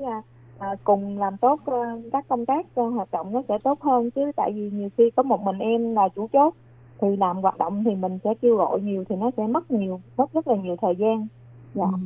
[0.60, 4.12] à, cùng làm tốt à, các công tác à, hoạt động nó sẽ tốt hơn
[4.12, 6.54] chứ tại vì nhiều khi có một mình em là chủ chốt
[7.02, 10.02] thì làm hoạt động thì mình sẽ kêu gọi nhiều thì nó sẽ mất nhiều
[10.18, 11.28] mất rất là nhiều thời gian
[11.74, 11.98] dạ Ừ.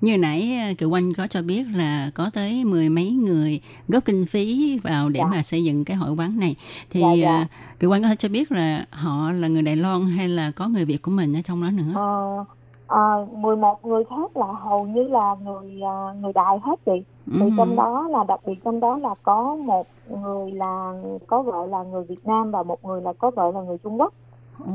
[0.00, 4.04] Như nãy ờ, Kiều Oanh có cho biết là có tới mười mấy người góp
[4.04, 5.26] kinh phí vào để Dạ.
[5.26, 6.56] mà xây dựng cái hội quán này.
[6.90, 7.36] Thì Dạ, dạ.
[7.38, 7.44] ờ,
[7.80, 10.68] Kiều Oanh có thể cho biết là họ là người Đài Loan hay là có
[10.68, 11.92] người Việt của mình ở trong đó nữa?
[11.94, 12.44] Ờ,
[12.86, 15.80] à, 11 người khác là hầu như là người
[16.20, 16.92] người Đài hết chị
[17.32, 17.50] thì Ừ.
[17.56, 20.92] trong đó là đặc biệt trong đó là có một người là
[21.26, 24.00] có vợ là người Việt Nam và một người là có vợ là người Trung
[24.00, 24.14] Quốc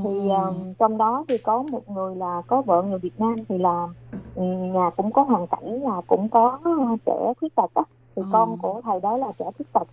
[0.04, 3.58] thì um, trong đó thì có một người là có vợ người Việt Nam thì
[3.58, 3.88] là
[4.34, 6.60] um, nhà cũng có hoàn cảnh là cũng có
[6.94, 7.84] uh, trẻ khuyết tật á
[8.16, 8.30] thì Ờ.
[8.32, 9.88] con của thầy đó là trẻ khuyết tật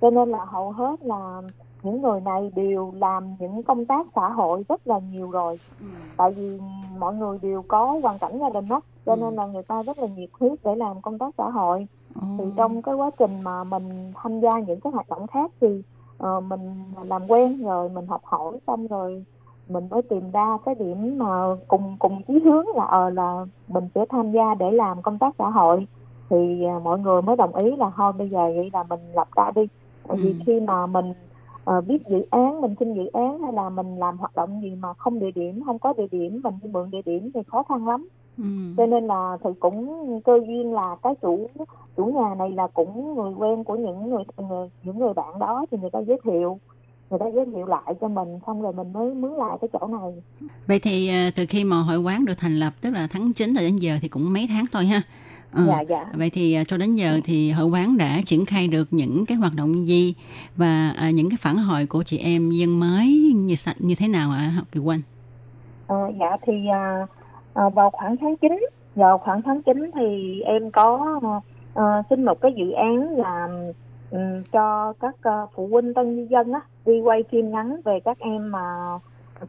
[0.00, 1.42] cho nên là hầu hết là
[1.82, 5.86] những người này đều làm những công tác xã hội rất là nhiều rồi Ừ.
[6.16, 6.58] tại vì
[6.98, 9.20] mọi người đều có hoàn cảnh gia đình đó cho Ừ.
[9.20, 12.22] nên là người ta rất là nhiệt huyết để làm công tác xã hội Ồ.
[12.38, 15.82] thì trong cái quá trình mà mình tham gia những cái hoạt động khác thì
[16.16, 19.24] ờ, mình làm quen rồi mình học hỏi xong rồi
[19.68, 23.88] mình mới tìm ra cái điểm mà cùng cùng chí hướng là ờ là mình
[23.94, 25.86] sẽ tham gia để làm công tác xã hội
[26.30, 29.28] thì à, mọi người mới đồng ý là thôi bây giờ vậy là mình lập
[29.36, 29.62] ra đi
[30.08, 30.38] tại vì Ừ.
[30.46, 31.12] khi mà mình
[31.64, 34.74] ờ, biết dự án mình xin dự án hay là mình làm hoạt động gì
[34.74, 37.62] mà không địa điểm không có địa điểm mình đi mượn địa điểm thì khó
[37.62, 38.08] khăn lắm
[38.38, 38.44] Ừ.
[38.76, 41.46] cho nên là thì cũng cơ duyên là cái chủ
[41.96, 45.66] chủ nhà này là cũng người quen của những người, người những người bạn đó
[45.70, 46.58] thì người ta giới thiệu
[47.10, 49.86] người ta giới thiệu lại cho mình xong rồi mình mới mướn lại cái chỗ
[49.86, 50.22] này
[50.66, 53.54] Vậy thì ờ, từ khi mà hội quán được thành lập tức là tháng 9
[53.54, 55.02] rồi đến giờ thì cũng mấy tháng thôi ha.
[55.52, 55.64] Ờ.
[55.66, 58.88] dạ dạ Vậy thì ờ, cho đến giờ thì hội quán đã triển khai được
[58.90, 60.14] những cái hoạt động gì
[60.56, 64.30] và ờ, những cái phản hồi của chị em dân mới như như thế nào
[64.30, 65.00] ạ học Kiều Oanh?
[65.86, 67.06] Ờ, dạ thì à,
[67.54, 68.52] à, vào khoảng tháng 9
[68.94, 71.20] vào khoảng tháng 9 thì em có
[71.74, 73.48] à, xin một cái dự án là
[74.10, 78.00] ừm, cho các à, phụ huynh tân di dân á đi quay phim ngắn về
[78.00, 78.98] các em mà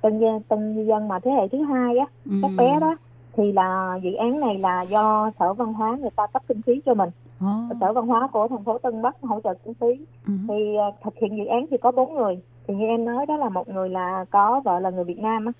[0.01, 2.05] tân tân di dân mà thế hệ thứ hai á
[2.41, 2.95] các bé đó.
[3.34, 6.82] Thì là dự án này là do sở văn hóa người ta cấp kinh phí
[6.86, 7.10] cho mình.
[7.39, 7.47] Ồ.
[7.82, 10.05] sở văn hóa của thành phố Tân Bắc hỗ trợ kinh phí.
[10.28, 10.34] Ừ.
[10.47, 12.39] thì à, thực hiện dự án thì có bốn người.
[12.68, 15.45] Thì như em nói đó là một người là có vợ là người Việt Nam
[15.45, 15.51] á.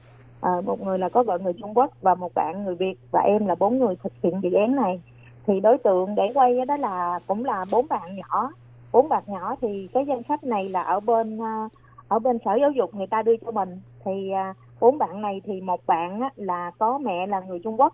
[0.42, 3.20] À, một người là có vợ người Trung Quốc và một bạn người Việt và
[3.20, 5.02] em là bốn người thực hiện dự án này.
[5.48, 8.52] Thì đối tượng để quay đó là cũng là bốn bạn nhỏ
[8.92, 11.70] bốn bạn nhỏ thì cái danh sách này là ở bên à,
[12.08, 13.80] ở bên sở giáo dục người ta đưa cho mình.
[14.06, 17.94] Thì à, bốn bạn này thì một bạn là có mẹ là người Trung Quốc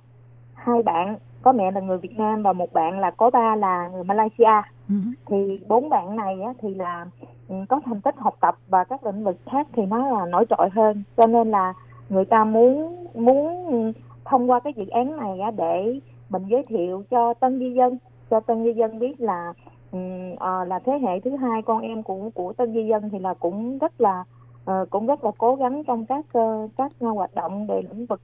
[0.54, 3.88] hai bạn có mẹ là người Việt Nam và một bạn là có ba là
[3.88, 4.62] người Malaysia.
[4.90, 4.96] Ừ.
[5.26, 7.06] thì bốn bạn này á, thì là
[7.48, 10.46] ừ, có thành tích học tập và các lĩnh vực khác thì nó là nổi
[10.50, 11.04] trội hơn.
[11.18, 11.74] Cho nên là
[12.10, 13.94] người ta muốn muốn
[14.26, 17.98] thông qua cái dự án này á, để mình giới thiệu cho tân di dân
[18.30, 19.54] cho tân di dân biết là
[19.96, 20.00] ừ,
[20.40, 23.34] ờ, là thế hệ thứ hai con em của của tân di dân thì là
[23.34, 24.24] cũng rất là
[24.66, 28.22] ờ, cũng rất là cố gắng trong các ờ, các hoạt động về lĩnh vực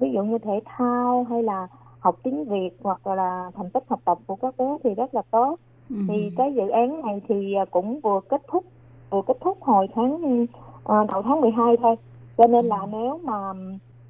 [0.00, 1.68] ví dụ như thể thao hay là
[2.00, 5.22] học tiếng Việt hoặc là thành tích học tập của các bé thì rất là
[5.30, 5.56] tốt.
[5.90, 5.96] Ừ.
[6.08, 8.64] thì cái dự án này thì cũng vừa kết thúc
[9.10, 10.46] vừa kết thúc hồi tháng
[10.82, 11.96] ờ, đầu tháng 12 thôi.
[12.36, 13.52] Cho nên là nếu mà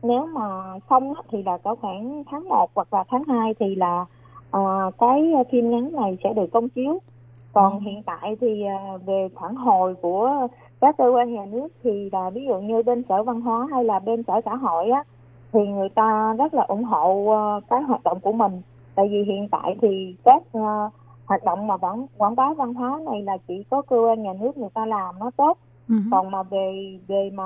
[0.02, 0.42] nếu mà
[0.90, 4.06] xong thì là có khoảng tháng 1 hoặc là tháng 2 thì là
[4.50, 7.00] ờ, cái phim ngắn này sẽ được công chiếu.
[7.52, 10.48] Còn hiện tại thì à, về phản hồi của
[10.80, 13.84] các cơ quan nhà nước thì là ví dụ như bên sở văn hóa hay
[13.84, 15.04] là bên sở xã hội á
[15.52, 18.62] thì người ta rất là ủng hộ ờ, cái hoạt động của mình.
[18.94, 20.90] Tại vì hiện tại thì các ờ,
[21.26, 24.32] hoạt động mà quảng quảng bá văn hóa này là chỉ có cơ quan nhà
[24.40, 25.58] nước người ta làm nó tốt.
[25.88, 25.94] Ừ.
[26.10, 27.44] còn mà về về mà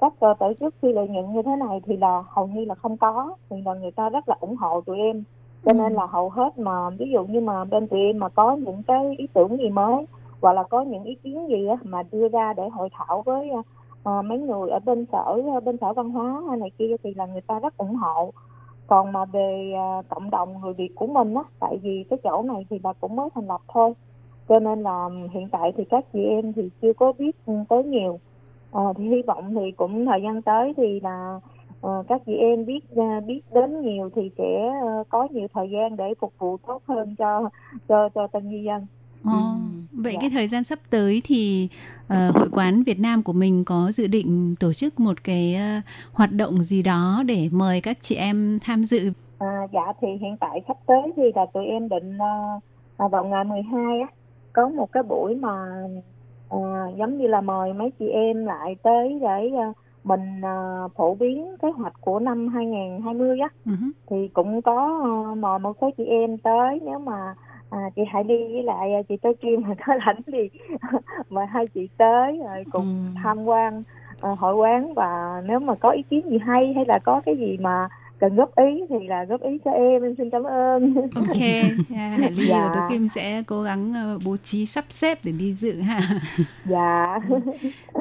[0.00, 2.74] các ờ, tổ chức phi lợi nhuận như thế này thì là hầu như là
[2.74, 5.24] không có thì là người ta rất là ủng hộ tụi em
[5.64, 8.56] cho nên là hầu hết mà ví dụ như mà bên tụi em mà có
[8.56, 10.06] những cái ý tưởng gì mới
[10.40, 13.50] hoặc là có những ý kiến gì á, mà đưa ra để hội thảo với
[13.54, 17.40] uh, mấy người ở bên sở bên sở văn hóa này kia thì là người
[17.40, 18.32] ta rất ủng hộ.
[18.86, 22.42] Còn mà về uh, cộng đồng người việt của mình á tại vì cái chỗ
[22.42, 23.94] này thì là cũng mới thành lập thôi.
[24.48, 27.36] Cho nên là hiện tại thì các chị em thì chưa có biết
[27.68, 28.18] tới nhiều.
[28.72, 31.40] À, thì hy vọng thì cũng thời gian tới thì là
[31.86, 34.70] uh, các chị em biết uh, biết đến nhiều thì sẽ
[35.00, 37.50] uh, có nhiều thời gian để phục vụ tốt hơn cho
[37.88, 38.86] cho cho tân di dân
[39.24, 40.02] Ồ, ừ.
[40.02, 40.18] vậy dạ.
[40.20, 41.68] cái thời gian sắp tới thì
[42.04, 45.84] uh, hội quán Việt Nam của mình có dự định tổ chức một cái uh,
[46.14, 49.12] hoạt động gì đó để mời các chị em tham dự?
[49.38, 52.18] À, dạ thì hiện tại sắp tới thì là tụi em định
[53.04, 54.06] uh, vào ngày 12 á
[54.52, 55.84] có một cái buổi mà
[56.54, 61.14] uh, giống như là mời mấy chị em lại tới để uh, mình uh, phổ
[61.14, 63.90] biến kế hoạch của năm 2020 á uh-huh.
[64.10, 66.80] thì cũng có uh, mời một số chị em tới.
[66.82, 67.34] Nếu mà
[67.70, 70.50] à, chị Hải đi với lại chị Tô Kim mà có rảnh thì
[71.30, 73.82] mời hai chị tới rồi cùng uh tham quan
[74.32, 74.94] uh, hội quán.
[74.94, 77.88] Và nếu mà có ý kiến gì hay hay là có cái gì mà
[78.22, 80.94] cần góp ý thì là góp ý cho em em xin cảm ơn.
[81.14, 82.58] Ok yeah, Hải Ly dạ.
[82.58, 86.20] và Tố Kim sẽ cố gắng ờ, bố trí sắp xếp để đi dự ha.
[86.70, 87.18] Dạ.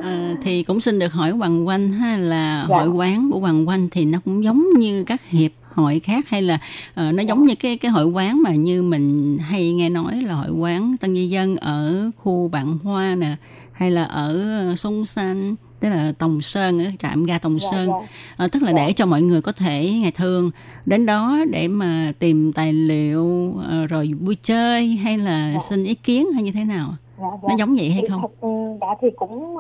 [0.03, 2.77] À, thì cũng xin được hỏi Hoàng Quanh ha là dạ.
[2.77, 6.41] hội quán của Hoàng Quanh thì nó cũng giống như các hiệp hội khác hay
[6.41, 6.55] là
[6.91, 10.33] uh, nó giống như cái cái hội quán mà như mình hay nghe nói là
[10.33, 13.35] hội quán Tân Di Dân ở khu Vạn Hoa nè
[13.71, 17.87] hay là ở Sông Xanh tức là Tòng Sơn ở trạm ga Tòng dạ, Sơn
[17.87, 18.07] dạ.
[18.37, 18.85] À, tức là dạ.
[18.85, 20.51] để cho mọi người có thể ngày thường
[20.85, 25.59] đến đó để mà tìm tài liệu à, rồi vui chơi hay là dạ.
[25.59, 27.47] xin ý kiến hay như thế nào dạ, dạ.
[27.49, 28.21] nó giống vậy hay không?
[28.41, 28.49] Ừ,
[28.81, 29.57] dạ thì cũng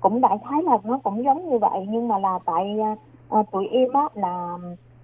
[0.00, 2.76] cũng đại khái là nó cũng giống như vậy nhưng mà là tại
[3.40, 4.58] uh, tụi em á là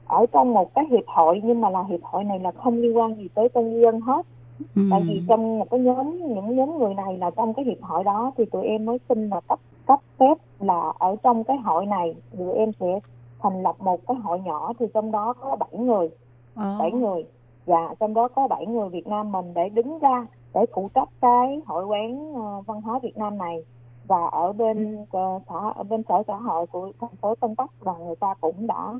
[0.06, 2.96] ở trong một cái hiệp hội nhưng mà là hiệp hội này là không liên
[2.96, 4.26] quan gì tới tân dân hết
[4.74, 4.82] ừ.
[4.90, 8.04] tại vì trong một cái nhóm những nhóm người này là trong cái hiệp hội
[8.04, 11.86] đó thì tụi em mới xin là cấp cấp phép là ở trong cái hội
[11.86, 13.00] này tụi em sẽ
[13.38, 16.10] thành lập một cái hội nhỏ thì trong đó có 7 người.
[16.54, 16.76] Ờ.
[16.78, 17.24] bảy người.
[17.66, 21.08] Dạ trong đó có 7 người Việt Nam mình để đứng ra để phụ trách
[21.20, 23.64] cái hội quán uh, văn hóa Việt Nam này.
[24.06, 27.70] Và ở bên uh, xã ở bên sở xã hội của thành phố Tân Bắc
[27.80, 28.94] và người ta cũng đã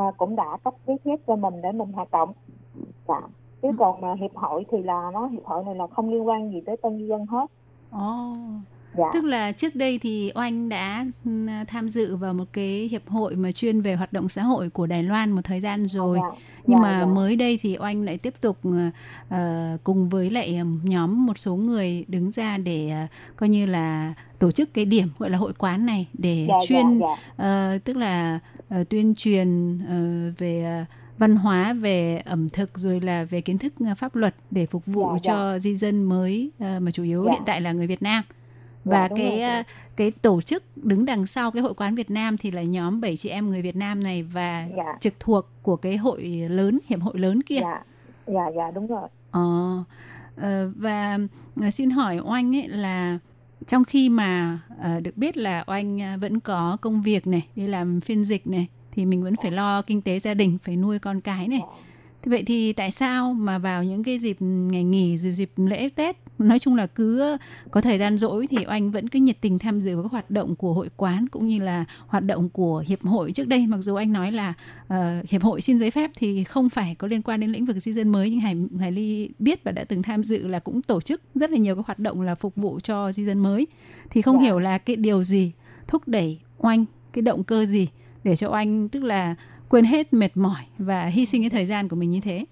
[0.00, 2.32] uh, cũng đã cấp giấy phép cho mình để mình hoạt động.
[3.08, 3.20] Dạ.
[3.62, 3.74] Chứ ừ.
[3.78, 6.60] còn mà hiệp hội thì là nó hiệp hội này là không liên quan gì
[6.66, 7.50] tới tân dân hết.
[7.96, 8.36] Oh.
[8.96, 9.04] Dạ.
[9.12, 11.30] Tức là trước đây thì Oanh đã ừ,
[11.68, 14.86] tham dự vào một cái hiệp hội mà chuyên về hoạt động xã hội của
[14.86, 16.18] Đài Loan một thời gian rồi.
[16.22, 16.40] Dạ.
[16.66, 17.06] Nhưng dạ, mà dạ.
[17.06, 18.74] mới đây thì Oanh lại tiếp tục uh,
[19.84, 24.50] cùng với lại nhóm một số người đứng ra để uh, coi như là tổ
[24.50, 27.06] chức cái điểm gọi là hội quán này để dạ, chuyên dạ,
[27.38, 27.74] dạ.
[27.74, 28.40] Uh, tức là
[28.80, 30.88] uh, tuyên truyền uh, về uh,
[31.18, 35.12] văn hóa về ẩm thực rồi là về kiến thức pháp luật để phục vụ
[35.12, 35.58] dạ, cho dạ.
[35.58, 37.32] di dân mới uh, mà chủ yếu dạ.
[37.32, 38.24] hiện tại là người Việt Nam
[38.84, 39.62] và dạ, cái rồi.
[39.96, 43.16] cái tổ chức đứng đằng sau cái hội quán Việt Nam thì là nhóm bảy
[43.16, 44.96] chị em người Việt Nam này và dạ.
[45.00, 47.60] trực thuộc của cái hội lớn hiệp hội lớn kia.
[47.60, 47.84] Dạ,
[48.26, 49.08] dạ, dạ đúng rồi.
[49.30, 49.84] Ờ,
[50.36, 51.18] ờ và
[51.60, 53.18] ờ, xin hỏi oanh ấy là
[53.66, 58.00] trong khi mà uh, được biết là oanh vẫn có công việc này đi làm
[58.00, 61.20] phiên dịch này thì mình vẫn phải lo kinh tế gia đình phải nuôi con
[61.20, 61.76] cái này dạ.
[62.24, 65.88] Thì vậy thì tại sao mà vào những cái dịp ngày nghỉ rồi dịp lễ
[65.88, 67.36] Tết nói chung là cứ
[67.70, 70.30] có thời gian rỗi thì oanh vẫn cứ nhiệt tình tham dự vào các hoạt
[70.30, 73.32] động của hội quán cũng như là hoạt động của hiệp hội.
[73.32, 74.54] Trước đây mặc dù anh nói là
[74.86, 77.76] uh, hiệp hội xin giấy phép thì không phải có liên quan đến lĩnh vực
[77.76, 80.82] di dân mới nhưng hải hải ly biết và đã từng tham dự là cũng
[80.82, 83.66] tổ chức rất là nhiều các hoạt động là phục vụ cho di dân mới.
[84.10, 84.44] Thì không yeah.
[84.44, 85.52] Hiểu là cái điều gì
[85.88, 87.88] thúc đẩy oanh cái động cơ gì
[88.24, 89.34] để cho oanh tức là
[89.68, 92.44] quên hết mệt mỏi và hy sinh cái thời gian của mình như thế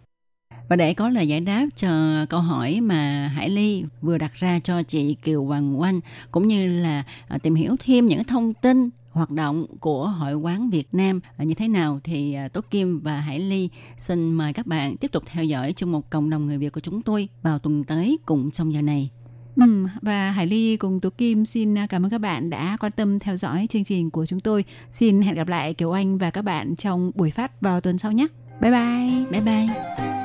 [0.68, 1.90] và để có lời giải đáp cho
[2.28, 6.00] câu hỏi mà Hải Ly vừa đặt ra cho chị Kiều Hoàng Oanh
[6.30, 10.70] cũng như là à, tìm hiểu thêm những thông tin hoạt động của Hội quán
[10.70, 14.52] Việt Nam à, như thế nào thì à, Tố Kim và Hải Ly xin mời
[14.52, 17.28] các bạn tiếp tục theo dõi chung một cộng đồng người Việt của chúng tôi
[17.42, 19.10] vào tuần tới cùng trong giờ này.
[19.56, 23.18] Ừ, và Hải Ly cùng Tú Kim xin cảm ơn các bạn đã quan tâm
[23.18, 24.64] theo dõi chương trình của chúng tôi.
[24.90, 28.12] Xin hẹn gặp lại Kiều Anh và các bạn trong buổi phát vào tuần sau
[28.12, 28.26] nhé.
[28.60, 29.24] Bye bye.
[29.30, 30.21] Bye bye.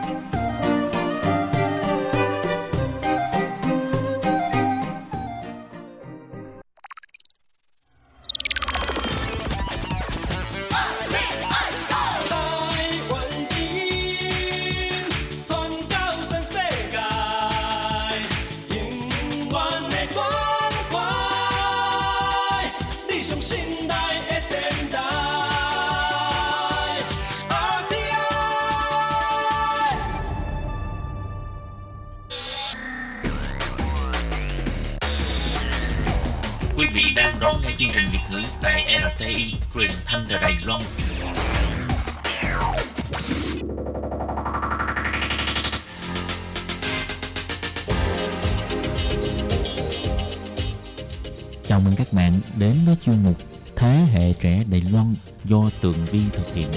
[56.12, 56.68] Vi thực hiện.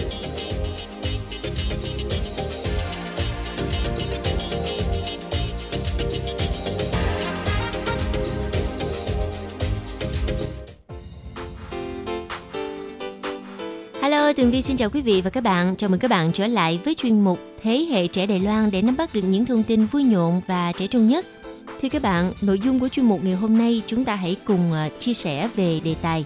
[14.03, 15.76] Hello, Tường Vi xin chào quý vị và các bạn.
[15.76, 18.83] Chào mừng các bạn trở lại với chuyên mục Thế hệ trẻ Đài Loan để
[18.83, 21.26] nắm bắt được những thông tin vui nhộn và trẻ trung nhất.
[21.83, 24.72] Thưa các bạn, nội dung của chuyên mục ngày hôm nay chúng ta hãy cùng
[24.72, 26.24] ờ, chia sẻ về đề tài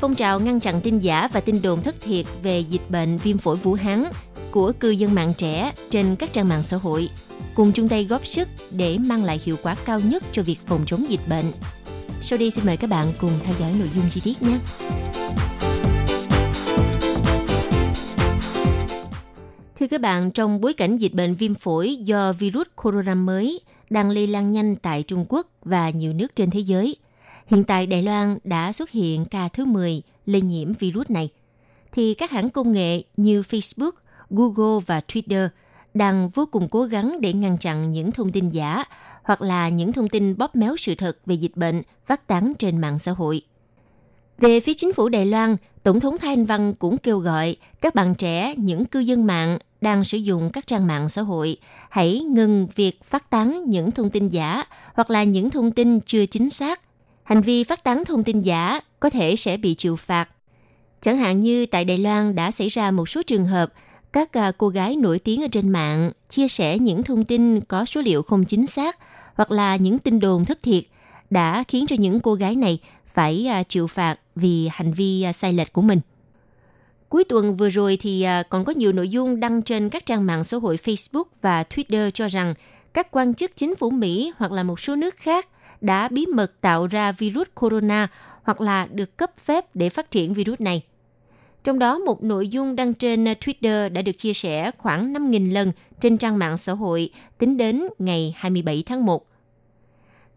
[0.00, 3.38] Phong trào ngăn chặn tin giả và tin đồn thất thiệt về dịch bệnh viêm
[3.38, 4.04] phổi Vũ Hán
[4.50, 7.08] của cư dân mạng trẻ trên các trang mạng xã hội
[7.54, 10.80] cùng chung tay góp sức để mang lại hiệu quả cao nhất cho việc phòng
[10.86, 11.44] chống dịch bệnh.
[12.20, 14.58] Sau đây xin mời các bạn cùng theo dõi nội dung chi tiết nhé.
[19.80, 24.10] Thưa các bạn, trong bối cảnh dịch bệnh viêm phổi do virus corona mới đang
[24.10, 26.96] lây lan nhanh tại Trung Quốc và nhiều nước trên thế giới,
[27.48, 31.28] hiện tại Đài Loan đã xuất hiện ca thứ 10 lây nhiễm virus này,
[31.92, 33.90] thì các hãng công nghệ như Facebook,
[34.30, 35.48] Google và Twitter
[35.94, 38.84] đang vô cùng cố gắng để ngăn chặn những thông tin giả
[39.22, 42.78] hoặc là những thông tin bóp méo sự thật về dịch bệnh phát tán trên
[42.78, 43.42] mạng xã hội.
[44.38, 47.94] Về phía chính phủ Đài Loan, Tổng thống Thái Anh Văn cũng kêu gọi các
[47.94, 51.56] bạn trẻ, những cư dân mạng đang sử dụng các trang mạng xã hội
[51.90, 56.26] hãy ngừng việc phát tán những thông tin giả hoặc là những thông tin chưa
[56.26, 56.80] chính xác.
[57.28, 60.28] Hành vi phát tán thông tin giả có thể sẽ bị chịu phạt.
[61.00, 63.72] Chẳng hạn như tại Đài Loan đã xảy ra một số trường hợp,
[64.12, 67.84] các à, cô gái nổi tiếng ở trên mạng chia sẻ những thông tin có
[67.84, 68.98] số liệu không chính xác
[69.34, 70.84] hoặc là những tin đồn thất thiệt
[71.30, 75.32] đã khiến cho những cô gái này phải à, chịu phạt vì hành vi à,
[75.32, 76.00] sai lệch của mình.
[77.08, 80.44] Cuối tuần vừa rồi thì còn có nhiều nội dung đăng trên các trang mạng
[80.44, 82.54] xã hội Facebook và Twitter cho rằng
[82.94, 85.48] các quan chức chính phủ Mỹ hoặc là một số nước khác
[85.80, 88.08] đã bí mật tạo ra virus corona
[88.42, 90.82] hoặc là được cấp phép để phát triển virus này.
[91.64, 95.72] Trong đó, một nội dung đăng trên Twitter đã được chia sẻ khoảng 5.000 lần
[96.00, 99.26] trên trang mạng xã hội tính đến ngày 27 tháng 1.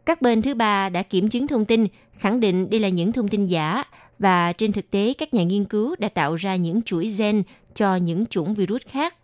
[0.05, 3.27] Các bên thứ ba đã kiểm chứng thông tin, khẳng định đây là những thông
[3.27, 3.83] tin giả
[4.19, 7.95] và trên thực tế các nhà nghiên cứu đã tạo ra những chuỗi gen cho
[7.95, 9.15] những chủng virus khác.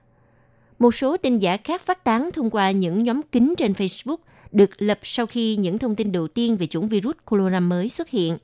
[0.79, 4.17] Một số tin giả khác phát tán thông qua những nhóm kín trên Facebook
[4.51, 8.09] được lập sau khi những thông tin đầu tiên về chủng virus corona mới xuất
[8.09, 8.37] hiện.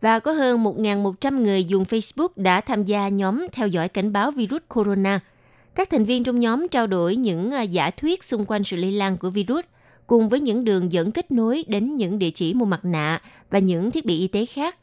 [0.00, 4.30] Và có hơn 1.100 người dùng Facebook đã tham gia nhóm theo dõi cảnh báo
[4.30, 5.20] virus corona.
[5.74, 8.92] Các thành viên trong nhóm trao đổi những à, giả thuyết xung quanh sự lây
[8.92, 9.64] lan của virus–
[10.12, 13.20] cùng với những đường dẫn kết nối đến những địa chỉ mua mặt nạ
[13.50, 14.76] và những thiết bị y tế khác.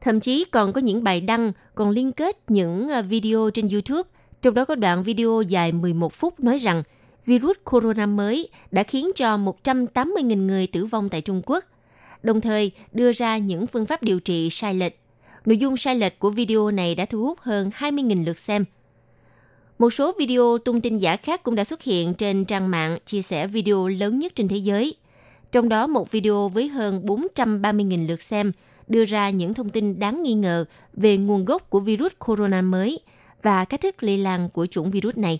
[0.00, 4.08] Thậm chí còn có những bài đăng còn liên kết những à, video trên YouTube,
[4.42, 6.82] trong đó có đoạn video dài 11 phút nói rằng
[7.26, 11.64] virus corona mới đã khiến cho 180.000 người tử vong tại Trung Quốc,
[12.22, 15.00] đồng thời đưa ra những phương pháp điều trị sai lệch.
[15.44, 18.64] Nội dung sai lệch của video này đã thu hút hơn 20.000 lượt xem–
[19.80, 23.22] một số video tung tin giả khác cũng đã xuất hiện trên trang mạng chia
[23.22, 24.94] sẻ video lớn nhất trên thế giới.
[25.52, 28.52] Trong đó một video với hơn 430.000 lượt xem
[28.88, 33.00] đưa ra những thông tin đáng nghi ngờ về nguồn gốc của virus corona mới
[33.42, 35.38] và cách thức lây lan của chủng virus này.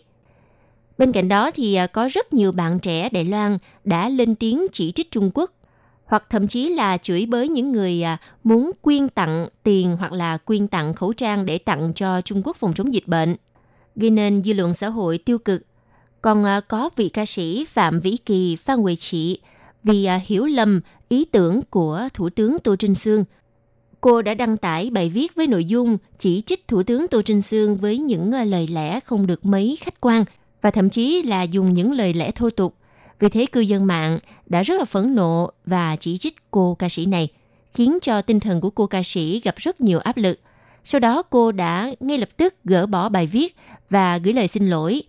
[1.00, 4.66] Bên cạnh đó thì à, có rất nhiều bạn trẻ Đài Loan đã lên tiếng
[4.72, 5.50] chỉ trích Trung Quốc
[6.04, 10.36] hoặc thậm chí là chửi bới những người à, muốn quyên tặng tiền hoặc là
[10.36, 13.36] quyên tặng khẩu trang để tặng cho Trung Quốc phòng chống dịch bệnh
[13.96, 15.62] gây nên dư luận xã hội tiêu cực.
[16.22, 19.40] Còn à, có vị ca sĩ Phạm Vĩ Kỳ, Phan Huệ Trị
[19.84, 23.24] vì hiểu lầm ý tưởng của Thủ tướng Tô Trinh Sương.
[24.00, 27.42] Cô đã đăng tải bài viết với nội dung chỉ trích Thủ tướng Tô Trinh
[27.42, 30.24] Sương với những lời lẽ không được mấy khách quan
[30.62, 32.74] và thậm chí là dùng những lời lẽ thô tục.
[33.18, 36.88] Vì thế cư dân mạng đã rất là phẫn nộ và chỉ trích cô ca
[36.88, 37.28] sĩ này,
[37.74, 40.40] khiến cho tinh thần của cô ca sĩ gặp rất nhiều áp lực–
[40.84, 43.56] sau đó cô đã ngay lập tức gỡ bỏ bài viết
[43.90, 45.02] và gửi lời xin lỗi.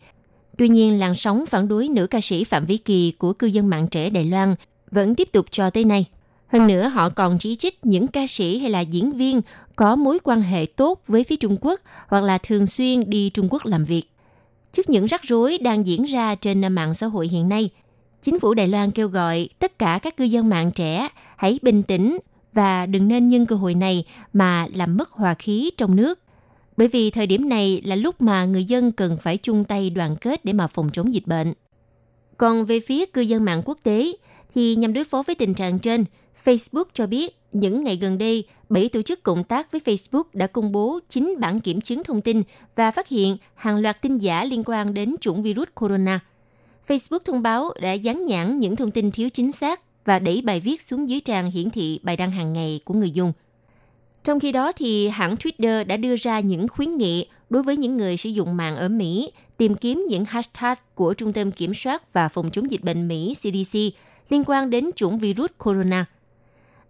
[0.57, 3.69] Tuy nhiên, làn sóng phản đối nữ ca sĩ Phạm Vĩ Kỳ của cư dân
[3.69, 4.55] mạng trẻ Đài Loan
[4.91, 6.05] vẫn tiếp tục cho tới nay.
[6.47, 9.41] Hơn nữa, họ còn chỉ trích những ca sĩ hay là diễn viên
[9.75, 13.47] có mối quan hệ tốt với phía Trung Quốc hoặc là thường xuyên đi Trung
[13.51, 14.10] Quốc làm việc.
[14.71, 17.69] Trước những rắc rối đang diễn ra trên mạng xã hội hiện nay,
[18.21, 21.83] chính phủ Đài Loan kêu gọi tất cả các cư dân mạng trẻ hãy bình
[21.83, 22.17] tĩnh
[22.53, 26.19] và đừng nên nhân cơ hội này mà làm mất hòa khí trong nước.
[26.77, 30.15] Bởi vì thời điểm này là lúc mà người dân cần phải chung tay đoàn
[30.21, 31.53] kết để mà phòng chống dịch bệnh.
[32.37, 34.11] Còn về phía cư dân mạng quốc tế,
[34.55, 36.05] thì nhằm đối phó với tình trạng trên,
[36.43, 40.47] Facebook cho biết những ngày gần đây, 7 tổ chức cộng tác với Facebook đã
[40.47, 42.43] công bố chính bản kiểm chứng thông tin
[42.75, 46.19] và phát hiện hàng loạt tin giả liên quan đến chủng virus corona.
[46.87, 50.59] Facebook thông báo đã dán nhãn những thông tin thiếu chính xác và đẩy bài
[50.59, 53.33] viết xuống dưới trang hiển thị bài đăng hàng ngày của người dùng.
[54.23, 57.97] Trong khi đó thì hãng Twitter đã đưa ra những khuyến nghị đối với những
[57.97, 62.13] người sử dụng mạng ở Mỹ tìm kiếm những hashtag của Trung tâm Kiểm soát
[62.13, 63.77] và Phòng chống dịch bệnh Mỹ CDC
[64.29, 66.05] liên quan đến chủng virus corona.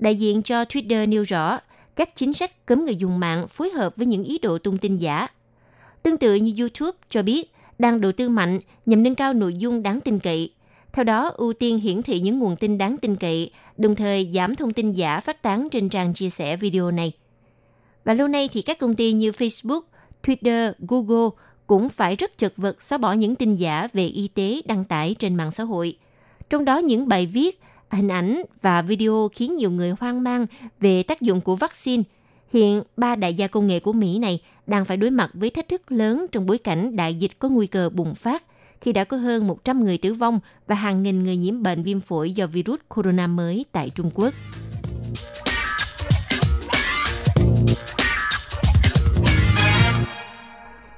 [0.01, 1.59] Đại diện cho Twitter nêu rõ
[1.95, 4.97] các chính sách cấm người dùng mạng phối hợp với những ý đồ tung tin
[4.97, 5.27] giả.
[6.03, 9.83] Tương tự như YouTube cho biết đang đầu tư mạnh nhằm nâng cao nội dung
[9.83, 10.53] đáng tin cậy.
[10.93, 14.55] Theo đó, ưu tiên hiển thị những nguồn tin đáng tin cậy, đồng thời giảm
[14.55, 17.11] thông tin giả phát tán trên trang chia sẻ video này.
[18.03, 19.81] Và lâu nay thì các công ty như Facebook,
[20.23, 21.29] Twitter, Google
[21.67, 25.15] cũng phải rất chật vật xóa bỏ những tin giả về y tế đăng tải
[25.19, 25.97] trên mạng xã hội.
[26.49, 27.59] Trong đó những bài viết,
[27.91, 30.45] hình ảnh và video khiến nhiều người hoang mang
[30.79, 32.03] về tác dụng của vaccine.
[32.53, 35.67] Hiện, ba đại gia công nghệ của Mỹ này đang phải đối mặt với thách
[35.67, 38.43] thức lớn trong bối cảnh đại dịch có nguy cơ bùng phát
[38.81, 42.01] khi đã có hơn 100 người tử vong và hàng nghìn người nhiễm bệnh viêm
[42.01, 44.33] phổi do virus corona mới tại Trung Quốc.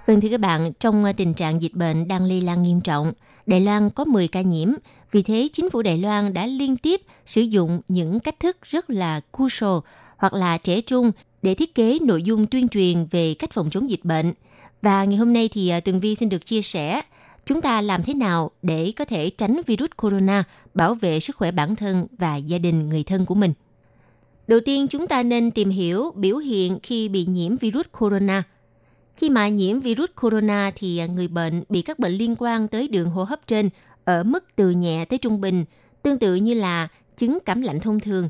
[0.06, 3.14] Vâng thưa các bạn, trong tình trạng dịch bệnh đang lây lan nghiêm trọng,
[3.46, 4.70] Đài Loan có 10 ca nhiễm.
[5.14, 8.90] Vì thế, chính phủ Đài Loan đã liên tiếp sử dụng những cách thức rất
[8.90, 9.78] là crucial
[10.18, 11.12] hoặc là trẻ trung
[11.42, 14.34] để thiết kế nội dung tuyên truyền về cách phòng chống dịch bệnh.
[14.82, 17.02] Và ngày hôm nay thì à, Tường Vi xin được chia sẻ
[17.46, 20.44] chúng ta làm thế nào để có thể tránh virus corona,
[20.74, 23.54] bảo vệ sức khỏe bản thân và gia đình người thân của mình.
[24.48, 28.44] Đầu tiên chúng ta nên tìm hiểu biểu hiện khi bị nhiễm virus corona–
[29.18, 32.88] khi mà nhiễm virus corona thì à, người bệnh bị các bệnh liên quan tới
[32.88, 33.70] đường hô hấp trên
[34.06, 35.66] ở mức từ nhẹ tới trung bình,
[36.04, 36.88] tương tự như là
[37.18, 38.30] chứng cảm lạnh thông thường.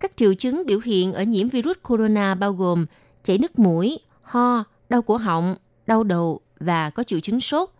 [0.00, 2.86] Các triệu chứng biểu hiện ở nhiễm virus corona bao gồm
[3.22, 5.56] chảy nước mũi, ho, đau cổ họng,
[5.86, 7.70] đau đầu và có triệu chứng sốt.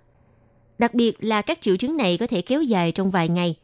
[0.78, 3.56] Đặc biệt là các triệu chứng này có thể kéo dài trong vài ngày.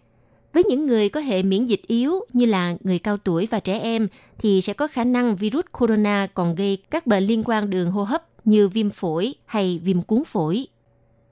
[0.53, 3.79] Với những người có hệ miễn dịch yếu như là người cao tuổi và trẻ
[3.79, 4.09] em
[4.39, 8.05] thì sẽ có khả năng virus corona còn gây các bệnh liên quan đường hô
[8.05, 10.67] hấp như viêm phổi hay viêm cuốn phổi.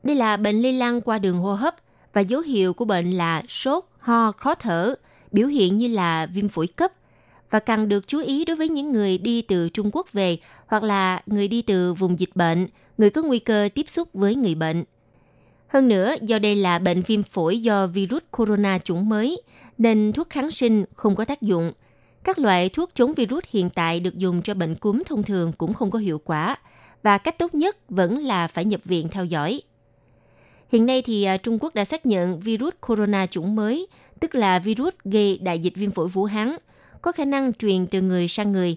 [0.02, 1.76] Đây là bệnh lây lan qua đường hô hấp
[2.12, 4.94] và dấu hiệu của bệnh là sốt, ho, khó thở,
[5.32, 6.92] biểu hiện như là viêm phổi cấp
[7.50, 10.82] và cần được chú ý đối với những người đi từ Trung Quốc về hoặc
[10.82, 12.66] là người đi từ vùng dịch bệnh,
[12.98, 14.84] người có nguy cơ tiếp xúc với người bệnh.
[15.68, 19.42] Hơn nữa, do đây là bệnh viêm phổi do virus corona chủng mới,
[19.78, 21.72] nên thuốc kháng sinh không có tác dụng.
[22.24, 25.74] Các loại thuốc chống virus hiện tại được dùng cho bệnh cúm thông thường cũng
[25.74, 26.56] không có hiệu quả,
[27.02, 29.62] và cách tốt nhất vẫn là phải nhập viện theo dõi.
[30.72, 33.86] Hiện nay thì à, Trung Quốc đã xác nhận virus corona chủng mới,
[34.20, 36.56] tức là virus gây đại dịch viêm phổi Vũ Hán,
[37.02, 38.76] có khả năng truyền từ người sang người.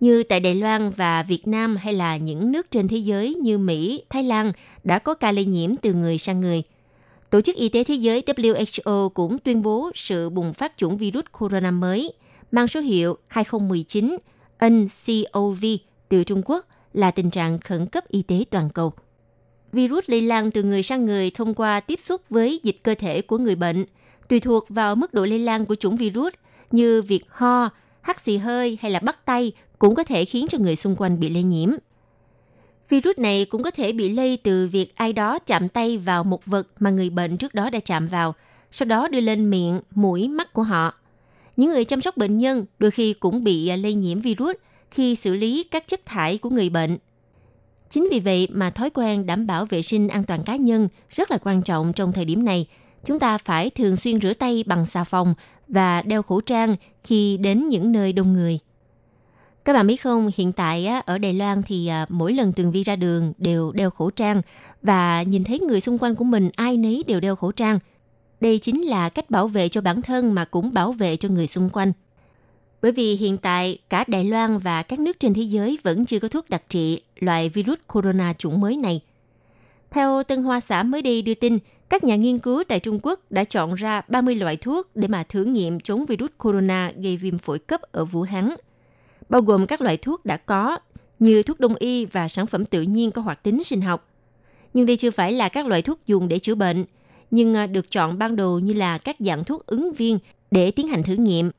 [0.00, 3.58] Như tại Đài Loan và Việt Nam hay là những nước trên thế giới như
[3.58, 4.52] Mỹ, Thái Lan
[4.84, 6.62] đã có ca lây nhiễm từ người sang người.
[7.30, 11.24] Tổ chức Y tế Thế giới WHO cũng tuyên bố sự bùng phát chủng virus
[11.38, 12.12] corona mới
[12.52, 14.16] mang số hiệu 2019
[14.60, 15.64] NCOV
[16.08, 18.92] từ Trung Quốc– là tình trạng khẩn cấp y tế toàn cầu.
[19.72, 23.22] Virus lây lan từ người sang người thông qua tiếp xúc với dịch cơ thể
[23.22, 23.84] của người bệnh,
[24.28, 26.32] tùy thuộc vào mức độ lây lan của chủng virus
[26.70, 30.58] như việc ho, hắt xì hơi hay là bắt tay cũng có thể khiến cho
[30.58, 31.68] người xung quanh bị lây nhiễm.
[32.88, 36.46] Virus này cũng có thể bị lây từ việc ai đó chạm tay vào một
[36.46, 38.34] vật mà người bệnh trước đó đã chạm vào,
[38.70, 40.94] sau đó đưa lên miệng, mũi, mắt của họ.
[41.56, 44.56] Những người chăm sóc bệnh nhân đôi khi cũng bị lây nhiễm virus
[44.90, 46.98] khi xử lý các chất thải của người bệnh.
[47.88, 51.30] Chính vì vậy mà thói quen đảm bảo vệ sinh an toàn cá nhân rất
[51.30, 52.66] là quan trọng trong thời điểm này.
[53.04, 55.34] Chúng ta phải thường xuyên rửa tay bằng xà phòng
[55.68, 58.58] và đeo khẩu trang khi đến những nơi đông người.
[59.64, 62.82] Các bạn biết không, hiện tại ở Đài Loan thì à, mỗi lần Tường Vi
[62.82, 64.42] ra đường đều đeo khẩu trang
[64.82, 67.78] và nhìn thấy người xung quanh của mình ai nấy đều đeo khẩu trang.
[68.40, 71.46] Đây chính là cách bảo vệ cho bản thân mà cũng bảo vệ cho người
[71.46, 71.92] xung quanh.
[72.82, 76.18] Bởi vì hiện tại cả Đài Loan và các nước trên thế giới vẫn chưa
[76.18, 79.00] có thuốc đặc trị loại virus corona chủng mới này.
[79.90, 81.58] Theo Tân Hoa xã mới đây đưa tin,
[81.88, 85.22] các nhà nghiên cứu tại Trung Quốc đã chọn ra 30 loại thuốc để mà
[85.22, 88.50] thử nghiệm chống virus corona gây viêm phổi cấp ở Vũ Hán,
[89.28, 90.78] bao gồm các loại thuốc đã có
[91.18, 94.08] như thuốc đông y và sản phẩm tự nhiên có hoạt tính sinh học.
[94.74, 96.84] Nhưng đây chưa phải là các loại thuốc dùng để chữa bệnh,
[97.30, 100.18] nhưng à, được chọn ban đầu như là các dạng thuốc ứng viên
[100.50, 101.50] để tiến hành thử nghiệm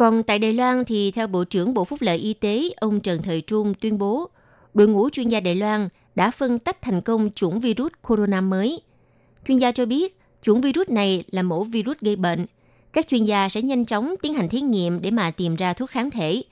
[0.00, 3.22] còn tại Đài Loan thì theo Bộ trưởng Bộ Phúc lợi Y tế, ông Trần
[3.22, 4.28] Thời Trung tuyên bố,
[4.74, 8.80] đội ngũ chuyên gia Đài Loan đã phân tách thành công chủng virus corona mới.
[9.46, 12.46] Chuyên gia cho biết, chủng virus này là mẫu virus gây bệnh.
[12.92, 15.90] Các chuyên gia sẽ nhanh chóng tiến hành thí nghiệm để mà tìm ra thuốc
[15.90, 16.42] kháng thể.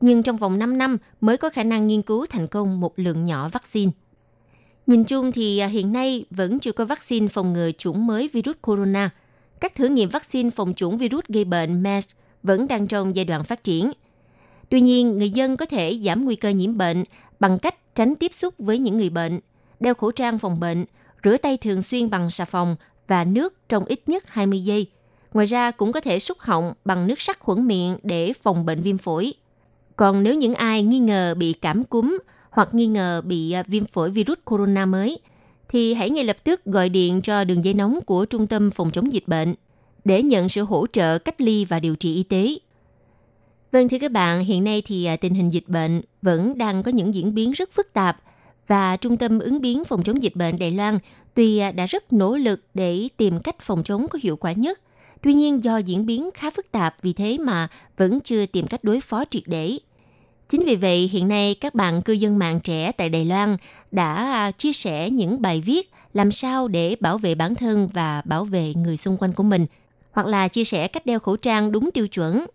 [0.00, 3.24] Nhưng trong vòng 5 năm mới có khả năng nghiên cứu thành công một lượng
[3.24, 3.92] nhỏ vaccine.
[4.86, 8.56] Nhìn chung thì à, hiện nay vẫn chưa có vaccine phòng ngừa chủng mới virus
[8.62, 9.10] corona.
[9.60, 12.08] Các thử nghiệm vaccine phòng chủng virus gây bệnh MERS
[12.42, 13.92] vẫn đang trong giai đoạn phát triển.
[14.68, 17.04] Tuy nhiên, người dân có thể giảm nguy cơ nhiễm bệnh
[17.40, 19.40] bằng cách tránh tiếp xúc với những người bệnh,
[19.80, 20.84] đeo khẩu trang phòng bệnh,
[21.24, 22.76] rửa tay thường xuyên bằng xà phòng
[23.08, 24.86] và nước trong ít nhất 20 giây.
[25.32, 28.82] Ngoài ra cũng có thể xúc họng bằng nước sắc khuẩn miệng để phòng bệnh
[28.82, 29.34] viêm phổi.
[29.96, 32.18] Còn nếu những ai nghi ngờ bị cảm cúm
[32.50, 35.18] hoặc nghi ngờ bị à, viêm phổi virus corona mới,
[35.68, 38.90] thì hãy ngay lập tức gọi điện cho đường dây nóng của Trung tâm Phòng
[38.90, 39.54] chống dịch bệnh
[40.04, 42.58] để nhận sự hỗ trợ cách ly và điều trị y tế.
[43.72, 46.90] Vâng thưa các bạn, hiện nay thì à, tình hình dịch bệnh vẫn đang có
[46.90, 48.22] những diễn biến rất phức tạp
[48.66, 50.98] và Trung tâm ứng biến phòng chống dịch bệnh Đài Loan
[51.34, 54.80] tuy à, đã rất nỗ lực để tìm cách phòng chống có hiệu quả nhất,
[55.22, 58.84] tuy nhiên do diễn biến khá phức tạp vì thế mà vẫn chưa tìm cách
[58.84, 59.78] đối phó triệt để.
[60.48, 63.56] Chính vì vậy, hiện nay các bạn cư dân mạng trẻ tại Đài Loan
[63.90, 68.22] đã à, chia sẻ những bài viết làm sao để bảo vệ bản thân và
[68.24, 69.66] bảo vệ người xung quanh của mình,
[70.12, 72.46] hoặc là chia sẻ cách đeo khẩu trang đúng tiêu chuẩn.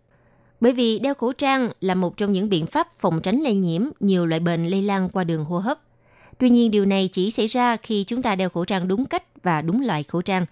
[0.60, 3.82] Bởi vì đeo khẩu trang là một trong những biện pháp phòng tránh lây nhiễm
[4.00, 5.80] nhiều loại bệnh lây lan qua đường hô hấp.
[6.38, 9.44] Tuy nhiên điều này chỉ xảy ra khi chúng ta đeo khẩu trang đúng cách
[9.44, 10.46] và đúng loại khẩu trang.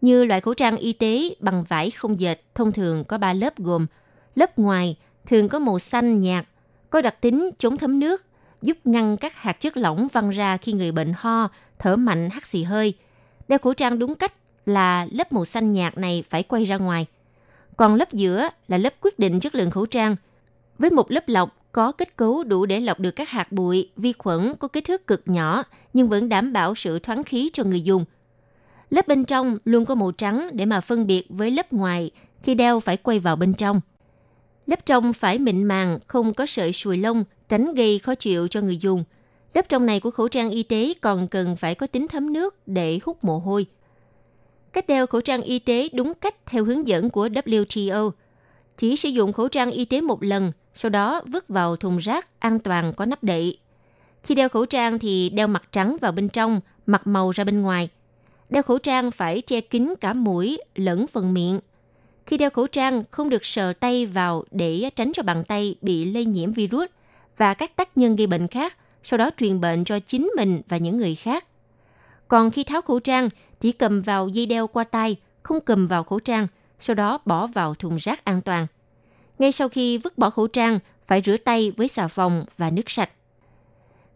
[0.00, 3.58] Như loại khẩu trang y tế bằng vải không dệt thông thường có 3 lớp
[3.58, 3.86] gồm
[4.34, 6.46] lớp ngoài thường có màu xanh nhạt,
[6.90, 8.24] có đặc tính chống thấm nước,
[8.62, 12.46] giúp ngăn các hạt chất lỏng văng ra khi người bệnh ho, thở mạnh, hắt
[12.46, 12.94] xì hơi.
[13.48, 14.32] Đeo khẩu trang đúng cách
[14.66, 17.06] là lớp màu xanh nhạt này phải quay ra ngoài.
[17.76, 20.16] Còn lớp giữa là lớp quyết định chất lượng khẩu trang.
[20.78, 24.12] Với một lớp lọc có kết cấu đủ để lọc được các hạt bụi, vi
[24.12, 25.62] khuẩn có kích thước cực nhỏ
[25.92, 28.04] nhưng vẫn đảm bảo sự thoáng khí cho người dùng.
[28.90, 32.10] Lớp bên trong luôn có màu trắng để mà phân biệt với lớp ngoài
[32.42, 33.80] khi đeo phải quay vào bên trong.
[34.66, 38.60] Lớp trong phải mịn màng, không có sợi sùi lông, tránh gây khó chịu cho
[38.60, 39.04] người dùng.
[39.54, 42.68] Lớp trong này của khẩu trang y tế còn cần phải có tính thấm nước
[42.68, 43.66] để hút mồ hôi.
[44.74, 48.10] Cách đeo khẩu trang y tế đúng cách theo hướng dẫn của WTO.
[48.76, 52.40] Chỉ sử dụng khẩu trang y tế một lần, sau đó vứt vào thùng rác
[52.40, 53.58] an toàn có nắp đậy.
[54.22, 57.62] Khi đeo khẩu trang thì đeo mặt trắng vào bên trong, mặt màu ra bên
[57.62, 57.88] ngoài.
[58.50, 61.60] Đeo khẩu trang phải che kín cả mũi lẫn phần miệng.
[62.26, 66.04] Khi đeo khẩu trang không được sờ tay vào để tránh cho bàn tay bị
[66.04, 66.88] lây nhiễm virus
[67.36, 70.76] và các tác nhân gây bệnh khác, sau đó truyền bệnh cho chính mình và
[70.76, 71.44] những người khác.
[72.34, 73.28] Còn khi tháo khẩu trang,
[73.60, 76.46] chỉ cầm vào dây đeo qua tay, không cầm vào khẩu trang,
[76.78, 78.66] sau đó bỏ vào thùng rác an toàn.
[79.38, 82.90] Ngay sau khi vứt bỏ khẩu trang, phải rửa tay với xà phòng và nước
[82.90, 83.10] sạch.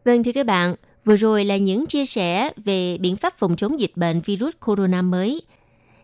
[0.04, 3.80] Vâng thưa các bạn, vừa rồi là những chia sẻ về biện pháp phòng chống
[3.80, 5.42] dịch bệnh virus corona mới.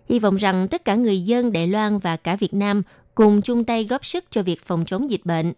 [0.08, 2.82] Hy vọng rằng tất cả người dân Đài Loan và cả Việt Nam
[3.14, 5.52] cùng chung tay góp sức cho việc phòng chống dịch bệnh.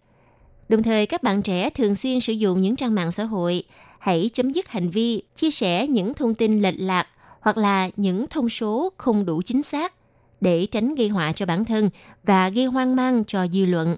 [0.68, 3.62] Đồng thời các bạn trẻ thường xuyên sử dụng những trang mạng xã hội,
[3.98, 7.06] hãy chấm dứt hành vi chia sẻ những thông tin lệch lạc
[7.40, 9.92] hoặc là những thông số không đủ chính xác
[10.40, 11.90] để tránh gây họa cho bản thân
[12.24, 13.96] và gây hoang mang cho dư luận.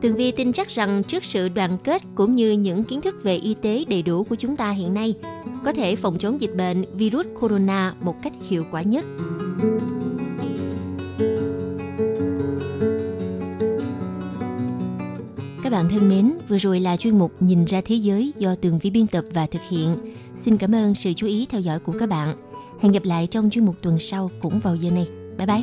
[0.00, 3.36] Tường Vi tin chắc rằng trước sự đoàn kết cũng như những kiến thức về
[3.36, 5.14] y tế đầy đủ của chúng ta hiện nay,
[5.64, 9.04] có thể phòng chống dịch bệnh virus corona một cách hiệu quả nhất.
[15.72, 18.78] Các bạn thân mến, vừa rồi là chuyên mục Nhìn ra thế giới do Tường
[18.78, 19.96] Vi biên tập và thực hiện.
[20.36, 22.36] Xin cảm ơn sự chú ý theo dõi của các bạn.
[22.80, 25.06] Hẹn gặp lại trong chuyên mục tuần sau cũng vào giờ này.
[25.38, 25.62] Bye bye!